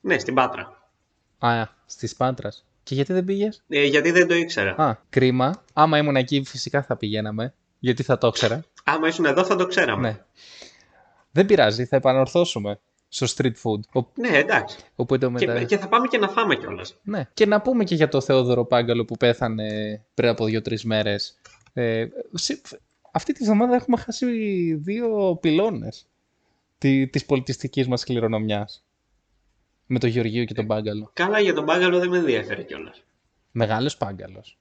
[0.00, 0.90] Ναι, στην Πάτρα.
[1.38, 2.64] Α, στη Πάτρας.
[2.82, 4.74] Και γιατί δεν πήγες; Ε, γιατί δεν το ήξερα.
[4.82, 5.64] Α, κρίμα.
[5.72, 7.54] Άμα ήμουν εκεί, φυσικά θα πηγαίναμε.
[7.78, 8.64] Γιατί θα το ήξερα.
[8.84, 10.08] Άμα ήσουν εδώ θα το ξέραμε.
[10.08, 10.18] Ναι.
[11.32, 14.02] Δεν πειράζει, θα επανορθώσουμε στο street food.
[14.02, 14.76] Ο- Ναι, εντάξει.
[14.96, 15.64] Όπου το Και, μετα...
[15.64, 16.96] και θα πάμε και να φάμε κιόλας.
[17.02, 17.28] Ναι.
[17.34, 21.38] Και να πούμε και για το Θεόδωρο Πάγκαλο που πέθανε πριν από δύο-τρεις μέρες.
[21.72, 22.60] Ε, σε-
[23.12, 24.26] αυτή τη βδομάδα έχουμε χάσει
[24.74, 26.06] δύο πυλώνες
[26.78, 28.84] τη, της πολιτιστικής μας κληρονομιάς.
[29.86, 31.10] Με τον Γεωργίου και τον Πάγκαλο.
[31.12, 33.02] Καλά για τον μπάγκαλο δεν με ενδιαφέρει κιόλας.
[33.52, 34.58] Μεγάλος Πάγκαλος.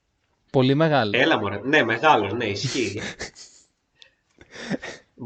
[0.51, 1.22] Πολύ μεγάλος.
[1.22, 1.59] Έλα μωρέ.
[1.63, 2.99] Ναι, μεγάλος, ναι, ισχύει.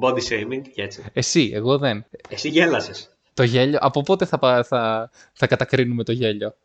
[0.01, 1.03] Body shaming και έτσι.
[1.13, 2.05] Εσύ, εγώ δεν.
[2.29, 3.17] Εσύ γέλασες.
[3.33, 6.55] Το γέλιο, από πότε θα, πα- θα, θα κατακρίνουμε το γέλιο;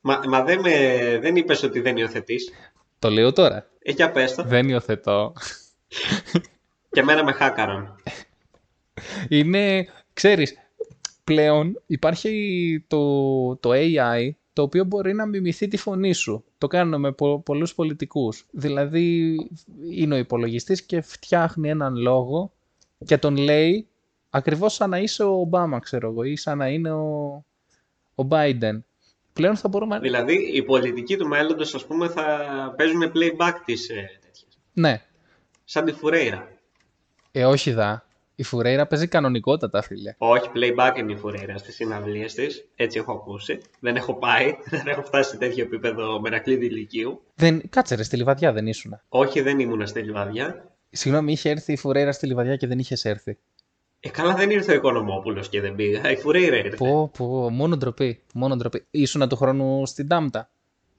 [0.00, 0.68] Μα, μα δεν, με,
[1.20, 2.50] δεν είπες ότι δεν υιοθετείς.
[2.98, 3.66] Το λέω τώρα.
[3.82, 4.42] Ε, για πες το.
[4.42, 5.32] Δεν υιοθετώ.
[6.90, 7.94] Και εμένα με χάκαραν.
[9.28, 10.54] Είναι, ξέρεις,
[11.24, 16.44] πλέον υπάρχει το, το AI το οποίο μπορεί να μιμηθεί τη φωνή σου.
[16.58, 18.46] Το κάνουν με πο, πολλούς πολιτικούς.
[18.50, 19.36] Δηλαδή
[19.90, 22.52] είναι ο υπολογιστής και φτιάχνει έναν λόγο
[23.04, 23.88] και τον λέει
[24.30, 27.26] ακριβώς σαν να είσαι ο Ομπάμα, ξέρω εγώ, ή σαν να είναι ο,
[28.14, 28.80] ο Biden.
[29.32, 29.98] Πλέον θα μπορούμε...
[29.98, 32.24] Δηλαδή, οι πολιτικοί του μέλλοντος, ας πούμε, θα
[32.76, 34.58] παίζουν playback της ε, τέτοιας.
[34.72, 35.02] Ναι.
[35.64, 36.48] Σαν τη Φουρέιρα.
[37.32, 38.06] Ε, όχι δα.
[38.34, 40.14] Η Φουρέιρα παίζει κανονικότατα, φίλε.
[40.18, 42.68] Όχι, playback είναι η Φουρέιρα στις συναυλίες της.
[42.76, 43.60] Έτσι έχω ακούσει.
[43.80, 44.56] Δεν έχω πάει.
[44.70, 47.22] Δεν έχω φτάσει σε τέτοιο επίπεδο μερακλείδη ηλικίου.
[47.34, 47.68] Δεν...
[47.68, 49.00] Κάτσε ρε, στη Λιβαδιά δεν ήσουν.
[49.08, 50.77] Όχι, δεν ήμουνα στη Λιβαδιά.
[50.90, 53.38] Συγγνώμη, είχε έρθει η Φουρέιρα στη Λιβαδιά και δεν είχε έρθει.
[54.00, 56.10] Ε, καλά δεν ήρθε ο Οικονομόπουλος και δεν πήγα.
[56.10, 56.76] Η Φουρέιρα ήρθε.
[56.76, 58.22] Πω, πω, μόνο ντροπή.
[58.34, 58.86] Μόνο ντροπή.
[58.90, 60.50] Ήσουν του χρόνου στην Τάμπτα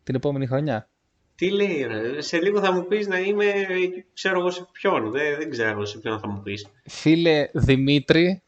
[0.04, 0.90] την επόμενη χρονιά.
[1.36, 2.22] Τι λέει, ρε.
[2.22, 3.46] Σε λίγο θα μου πεις να είμαι,
[4.14, 5.12] ξέρω εγώ σε ποιον.
[5.12, 6.68] Δεν, δεν ξέρω σε ποιον θα μου πεις.
[6.86, 8.42] Φίλε Δημήτρη,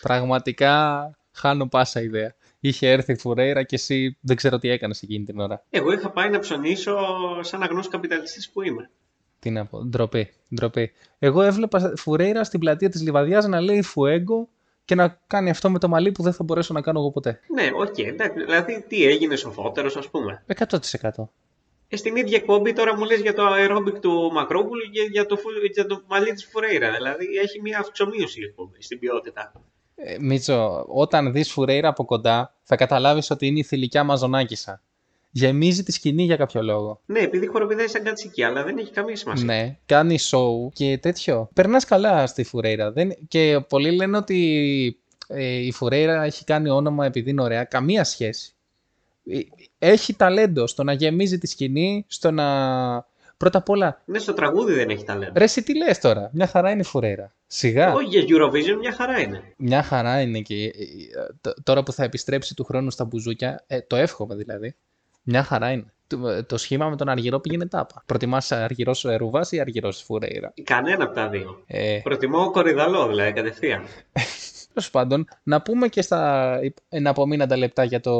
[0.00, 2.34] πραγματικά χάνω πάσα ιδέα.
[2.60, 5.64] Είχε έρθει η Φουρέιρα και εσύ δεν ξέρω τι έκανες εκείνη την ώρα.
[5.70, 6.96] Εγώ είχα πάει να ψωνίσω
[7.40, 8.90] σαν αγνός καπιταλιστής που είμαι.
[9.46, 10.92] Τι να πω, ντροπή, ντροπή.
[11.18, 14.48] Εγώ έβλεπα Φουρέιρα στην πλατεία της Λιβαδιάς να λέει Φουέγκο
[14.84, 17.40] και να κάνει αυτό με το μαλλί που δεν θα μπορέσω να κάνω εγώ ποτέ.
[17.54, 18.44] Ναι, οκ, εντάξει.
[18.44, 20.44] Δηλαδή, τι έγινε σοφότερος, ας πούμε.
[20.46, 21.28] 100%.
[21.88, 25.36] Ε, στην ίδια εκπομπή τώρα μου λες για το αερόμπικ του Μακρόπουλου και για το,
[25.36, 26.90] φου- για το μαλλί της Φουρέιρα.
[26.92, 29.52] Δηλαδή, έχει μια αυξομείωση η εκπομπή στην ποιότητα.
[29.94, 34.82] Ε, Μήτσο, όταν δεις Φουρέιρα από κοντά θα καταλάβεις ότι είναι η θηλυκιά Μαζωνάκισσα.
[35.36, 37.00] Γεμίζει τη σκηνή για κάποιο λόγο.
[37.06, 39.44] Ναι, επειδή χοροπηδάει σαν κατσίκι, αλλά δεν έχει καμία σημασία.
[39.44, 41.48] Ναι, κάνει show και τέτοιο.
[41.54, 42.92] Περνάς καλά στη Φουρέιρα.
[42.92, 43.14] Δεν...
[43.28, 47.64] Και πολλοί λένε ότι ε, η Φουρέιρα έχει κάνει όνομα επειδή είναι ωραία.
[47.64, 48.54] Καμία σχέση.
[49.30, 49.38] Ε,
[49.78, 52.44] Έχει ταλέντο στο να γεμίζει τη σκηνή, στο να.
[53.36, 54.02] Πρώτα απ' όλα.
[54.04, 55.32] Ναι, στο τραγούδι δεν έχει ταλέντο.
[55.36, 57.34] Ρε, εσύ τι λες τώρα; Μια χαρά είναι η Φουρέιρα.
[57.46, 57.92] Σιγά.
[57.92, 59.42] Όχι, για Eurovision μια χαρά είναι.
[59.56, 60.72] Μια χαρά είναι και ε, ε,
[61.40, 64.74] τ- τώρα που θα επιστρέψει του χρόνου στα μπουζούκια, ε, το εύχομαι δηλαδή.
[65.28, 65.92] Μια χαρά είναι.
[66.06, 68.02] Το, ε, το σχήμα με τον Αργυρό πήγαινε τάπα.
[68.06, 71.62] Προτιμάς Αργυρός Ρουβάς ή Αργυρός Φουρέιρα; Κανένα από τα δύο.
[71.66, 73.82] Ε, Προτιμώ κορυδαλό, δηλαδή, κατευθείαν.
[74.74, 78.14] Τέλος πάντων, να πούμε και στα εναπομείναντα λεπτά για, το,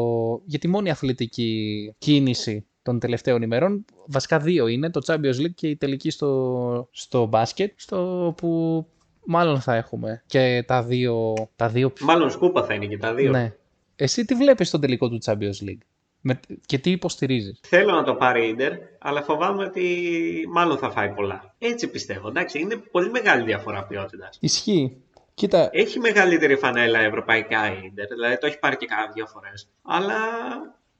[0.45, 3.85] για τη μόνη αθλητική κίνηση των τελευταίων ημερών.
[4.07, 8.87] Βασικά δύο είναι, το Champions League και η τελική στο, στο μπάσκετ, στο που
[9.25, 11.35] μάλλον θα έχουμε και τα δύο...
[11.57, 11.93] Τα δύο...
[12.01, 13.31] Μάλλον σκούπα θα είναι και τα δύο.
[13.31, 13.55] Ναι.
[13.97, 15.81] Εσύ τι βλέπεις στον τελικό του Champions League;
[16.21, 20.91] Με, και τι υποστηρίζεις; Θέλω να το πάρει η Ίντερ, αλλά φοβάμαι ότι μάλλον θα
[20.91, 21.55] φάει πολλά.
[21.59, 22.29] Έτσι πιστεύω.
[22.29, 24.39] Εντάξει, είναι πολύ μεγάλη διαφορά ποιότητας.
[24.41, 24.97] Ισχύει.
[25.35, 29.69] Κοίτα, Έχει μεγαλύτερη φανέλα ευρωπαϊκά η Ίντερ, δηλαδή το έχει πάρει και κάνα δύο φορές.
[29.83, 30.19] Αλλά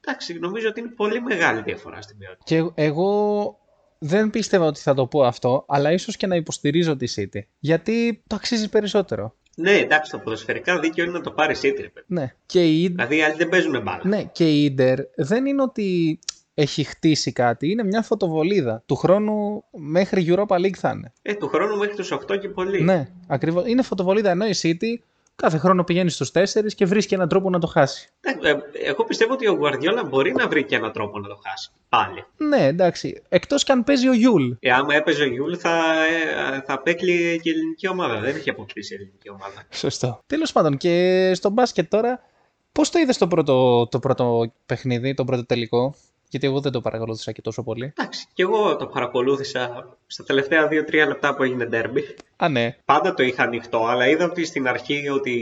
[0.01, 2.43] εντάξει, νομίζω ότι είναι πολύ μεγάλη διαφορά στην ποιότητα.
[2.43, 3.57] Και εγώ
[3.97, 7.39] δεν πίστευα ότι θα το πω αυτό, αλλά ίσως και να υποστηρίζω τη City.
[7.59, 9.35] Γιατί το αξίζει περισσότερο.
[9.59, 11.85] Ναι, εντάξει, το ποδοσφαιρικά δίκαιο είναι να το πάρεις η Ίντερ.
[12.07, 12.33] Ναι.
[12.45, 14.01] Και η, Δηλαδή οι άλλοι δεν παίζουν μπάλα.
[14.03, 16.19] ναι, και η Ίντερ δεν είναι ότι
[16.53, 18.83] έχει χτίσει κάτι, είναι μια φωτοβολίδα.
[18.85, 21.13] Του χρόνου μέχρι Europa League θα είναι.
[21.21, 22.81] Ε, του χρόνου μέχρι τους 8 και πολύ.
[22.81, 23.67] Ναι, ακριβώς.
[23.67, 25.03] Είναι φωτοβολίδα ενώ η City
[25.41, 28.09] κάθε χρόνο πηγαίνεις στους 4 και βρίσκει έναν τρόπο να το χάσει.
[28.21, 31.39] Εντάξει, ε, Εγώ πιστεύω ότι ο Γουαρδιόλα μπορεί να βρει και έναν τρόπο να το
[31.43, 31.69] χάσει.
[31.89, 32.25] Πάλι.
[32.37, 33.21] Ναι, εντάξει.
[33.29, 34.51] Εκτός και αν παίζει ο Γιουλ.
[34.59, 38.19] Ε, άμα έπαιζε ο Γιουλ θα, ε, θα απέκλειε και η ελληνική ομάδα.
[38.19, 39.63] Δεν είχε αποκτήσει η ελληνική ομάδα.
[39.69, 40.23] Σωστό.
[40.27, 42.23] Τέλος πάντων, και στο μπάσκετ τώρα,
[42.71, 45.95] πώς το είδες το πρώτο, το πρώτο παιχνίδι, το πρώτο τελικό,
[46.29, 47.93] γιατί εγώ δεν το παρακολούθησα και τόσο πολύ.
[47.97, 52.03] Εντάξει, και εγώ το παρακολούθησα στα τελευταία 2-3 λεπτά που έγινε ντέρμπι.
[52.35, 52.75] Α, ναι.
[52.85, 55.41] Πάντα το είχα ανοιχτό, αλλά είδα ότι στην αρχή ότι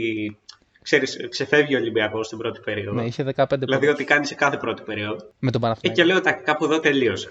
[0.82, 3.00] ξέρεις, ξεφεύγει ο Ολυμπιακός στην πρώτη περίοδο.
[3.00, 5.16] Ναι, είχε 15 Δηλαδή πόντους ότι κάνει σε κάθε πρώτη περίοδο.
[5.38, 6.00] με τον Ε, Παναθηναϊκό.
[6.02, 7.30] και λέω, τα κάπου εδώ τελείωσε.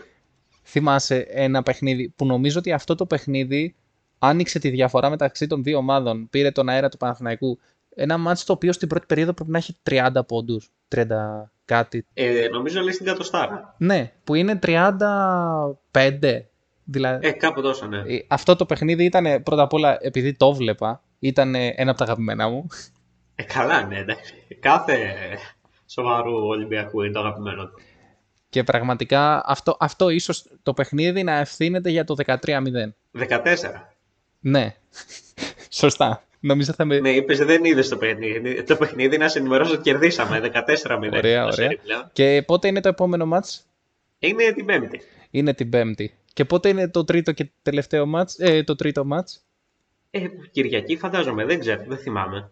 [0.63, 3.75] Θυμάσαι ένα παιχνίδι που νομίζω ότι αυτό το παιχνίδι
[4.19, 6.29] άνοιξε τη διαφορά μεταξύ των δύο ομάδων.
[6.29, 7.59] Πήρε τον αέρα του Παναθηναϊκού.
[7.95, 11.05] Ένα μάτς το οποίο στην πρώτη περίοδο πρέπει να έχει 30 πόντους, 30
[11.65, 12.05] κάτι.
[12.13, 13.75] Ε, νομίζω λέει στην κατοστάρα.
[13.77, 16.41] Ναι, που είναι 35.
[16.83, 17.97] Δηλαδή, Ε, κάπου τόσο, ναι.
[17.97, 22.03] ε, αυτό το παιχνίδι ήταν πρώτα απ' όλα επειδή το βλέπα, ήταν ένα από τα
[22.03, 22.67] αγαπημένα μου.
[23.35, 24.33] Ε, καλά, ναι, εντάξει.
[24.59, 24.97] Κάθε
[25.85, 27.79] σοβαρού Ολυμπιακού είναι το αγαπημένο του.
[28.49, 32.35] Και πραγματικά αυτό, αυτό ίσως το παιχνίδι να ευθύνεται για το 13-0.
[33.11, 33.33] 14.
[34.39, 34.75] Ναι,
[35.69, 36.23] σωστά.
[36.45, 36.99] Νομίζω θα με...
[36.99, 38.63] Ναι, είπες δεν είδες το παιχνίδι.
[38.63, 40.51] Το παιχνίδι να σε ενημερώσω ότι κερδίσαμε.
[40.53, 40.53] 14-0.
[41.13, 41.51] Ωραία, το ωραία.
[41.51, 42.09] σερί πλέον.
[42.13, 43.65] Και πότε είναι το επόμενο μάτς;
[44.19, 45.01] Είναι την Πέμπτη.
[45.31, 46.13] Είναι την Πέμπτη.
[46.33, 49.45] Και πότε είναι το τρίτο και τελευταίο μάτς; Ε, το τρίτο μάτς;
[50.11, 52.49] Ε, Κυριακή φαντάζομαι, δεν ξέρω, δεν θυμάμαι.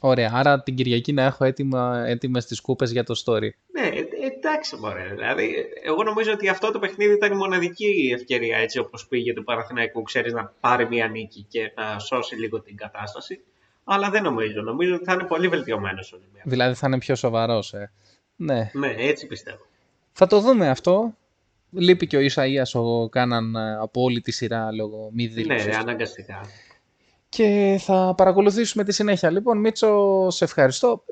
[0.00, 3.48] Ωραία, άρα την Κυριακή να έχω έτοιμα, έτοιμες τις κούπες για το story.
[3.72, 4.04] Ναι, ε,
[4.44, 5.08] εντάξει μωρέ.
[5.14, 9.44] Δηλαδή, εγώ νομίζω ότι αυτό το παιχνίδι ήταν η μοναδική ευκαιρία έτσι όπως πήγε του
[9.44, 13.40] Παναθηναϊκού, ξέρεις, να πάρει μία νίκη και να σώσει λίγο την κατάσταση.
[13.84, 14.62] Αλλά δεν νομίζω.
[14.62, 16.50] Νομίζω ότι θα είναι πολύ βελτιωμένος ο Ολυμπιακός.
[16.50, 17.90] Δηλαδή θα είναι πιο σοβαρός, ε.
[18.36, 18.70] Ναι.
[18.72, 19.66] Ναι, έτσι πιστεύω.
[20.12, 21.14] Θα το δούμε αυτό.
[21.70, 25.66] Λείπει και ο Ισαΐας ο Κάναν ε, από όλη τη σειρά λόγω μη Ναι, δήλωσης.
[25.66, 26.40] ρε, αναγκαστικά.
[27.28, 29.30] Και θα παρακολουθήσουμε τη συνέχεια.
[29.30, 31.04] Λοιπόν, Μίτσο, σε ευχαριστώ.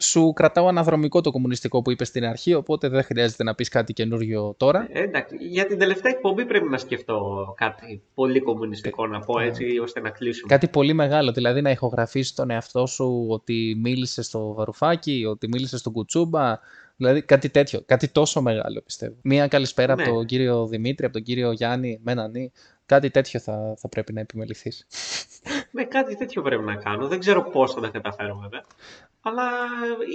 [0.00, 3.92] Σου κρατάω αναδρομικό το κομμουνιστικό που είπες στην αρχή, οπότε δεν χρειάζεται να πεις κάτι
[3.92, 4.88] καινούριο τώρα.
[4.92, 9.78] Ε, εντάξει, για την τελευταία εκπομπή πρέπει να σκεφτώ κάτι πολύ κομμουνιστικό να πω έτσι
[9.82, 10.52] ώστε να κλείσουμε.
[10.52, 15.80] Κάτι πολύ μεγάλο, δηλαδή να ηχογραφήσει τον εαυτό σου ότι μίλησες στο Βαρουφάκι, ότι μίλησες
[15.80, 16.58] στον Κουτσούμπα.
[16.96, 19.14] Δηλαδή κάτι τέτοιο, κάτι τόσο μεγάλο πιστεύω.
[19.22, 20.02] Μία καλησπέρα Ναι.
[20.02, 22.52] από τον κύριο Δημήτρη, από τον κύριο Γιάννη, με έναν νι.
[22.86, 24.86] Κάτι τέτοιο θα, θα πρέπει να επιμεληθείς.
[25.70, 27.08] Ναι, κάτι τέτοιο πρέπει να κάνω.
[27.08, 28.62] Δεν ξέρω πώς θα τα καταφέρω βέβαια.
[29.22, 29.42] Αλλά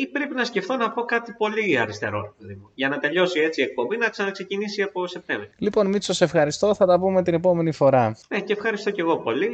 [0.01, 2.70] ή πρέπει να σκεφτώ να πω κάτι πολύ αριστερό, ρε παιδί μου.
[2.74, 5.49] Για να τελειώσει έτσι η εκπομπή να ξαναξεκινήσει από Σεπτέμβρη.
[5.58, 6.76] Λοιπόν, Μίτσο, σε ευχαριστώ.
[6.76, 8.18] Θα τα πούμε την επόμενη φορά.
[8.28, 9.49] Ναι, και ευχαριστώ και εγώ πολύ.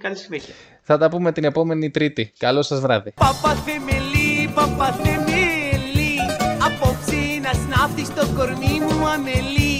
[0.00, 0.54] Καλή συνέχεια.
[0.82, 2.32] Θα τα πούμε την επόμενη Τρίτη.
[2.38, 3.12] Καλό σας βράδυ.
[3.14, 6.16] Παπαθεμελή, παπαθεμελή
[6.66, 9.78] Απόψε να σνάφτει στο κορμί μου αμελή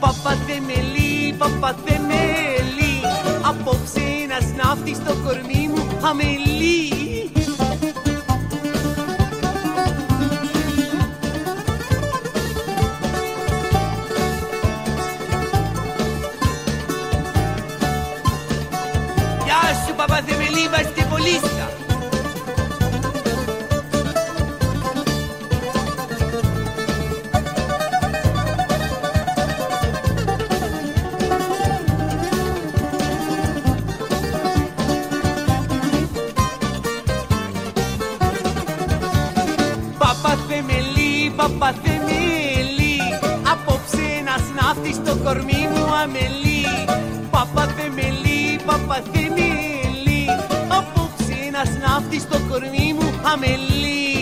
[0.00, 2.94] Παπαθεμελή, παπαθεμελή
[3.48, 7.05] Απόψε να σνάφτει στο κορμί μου αμελή
[20.56, 21.70] παπαθεμελή βαστιβολίστα
[39.98, 42.98] Παπαθεμελή, παπαθεμελή
[43.52, 46.64] Απόψε να σνάφτεις στο κορμί μου αμελή.
[47.30, 49.65] Παπαθεμελή, παπαθεμελή
[51.96, 54.15] Απόψε να σνάφτει στο κορμί μου αμελή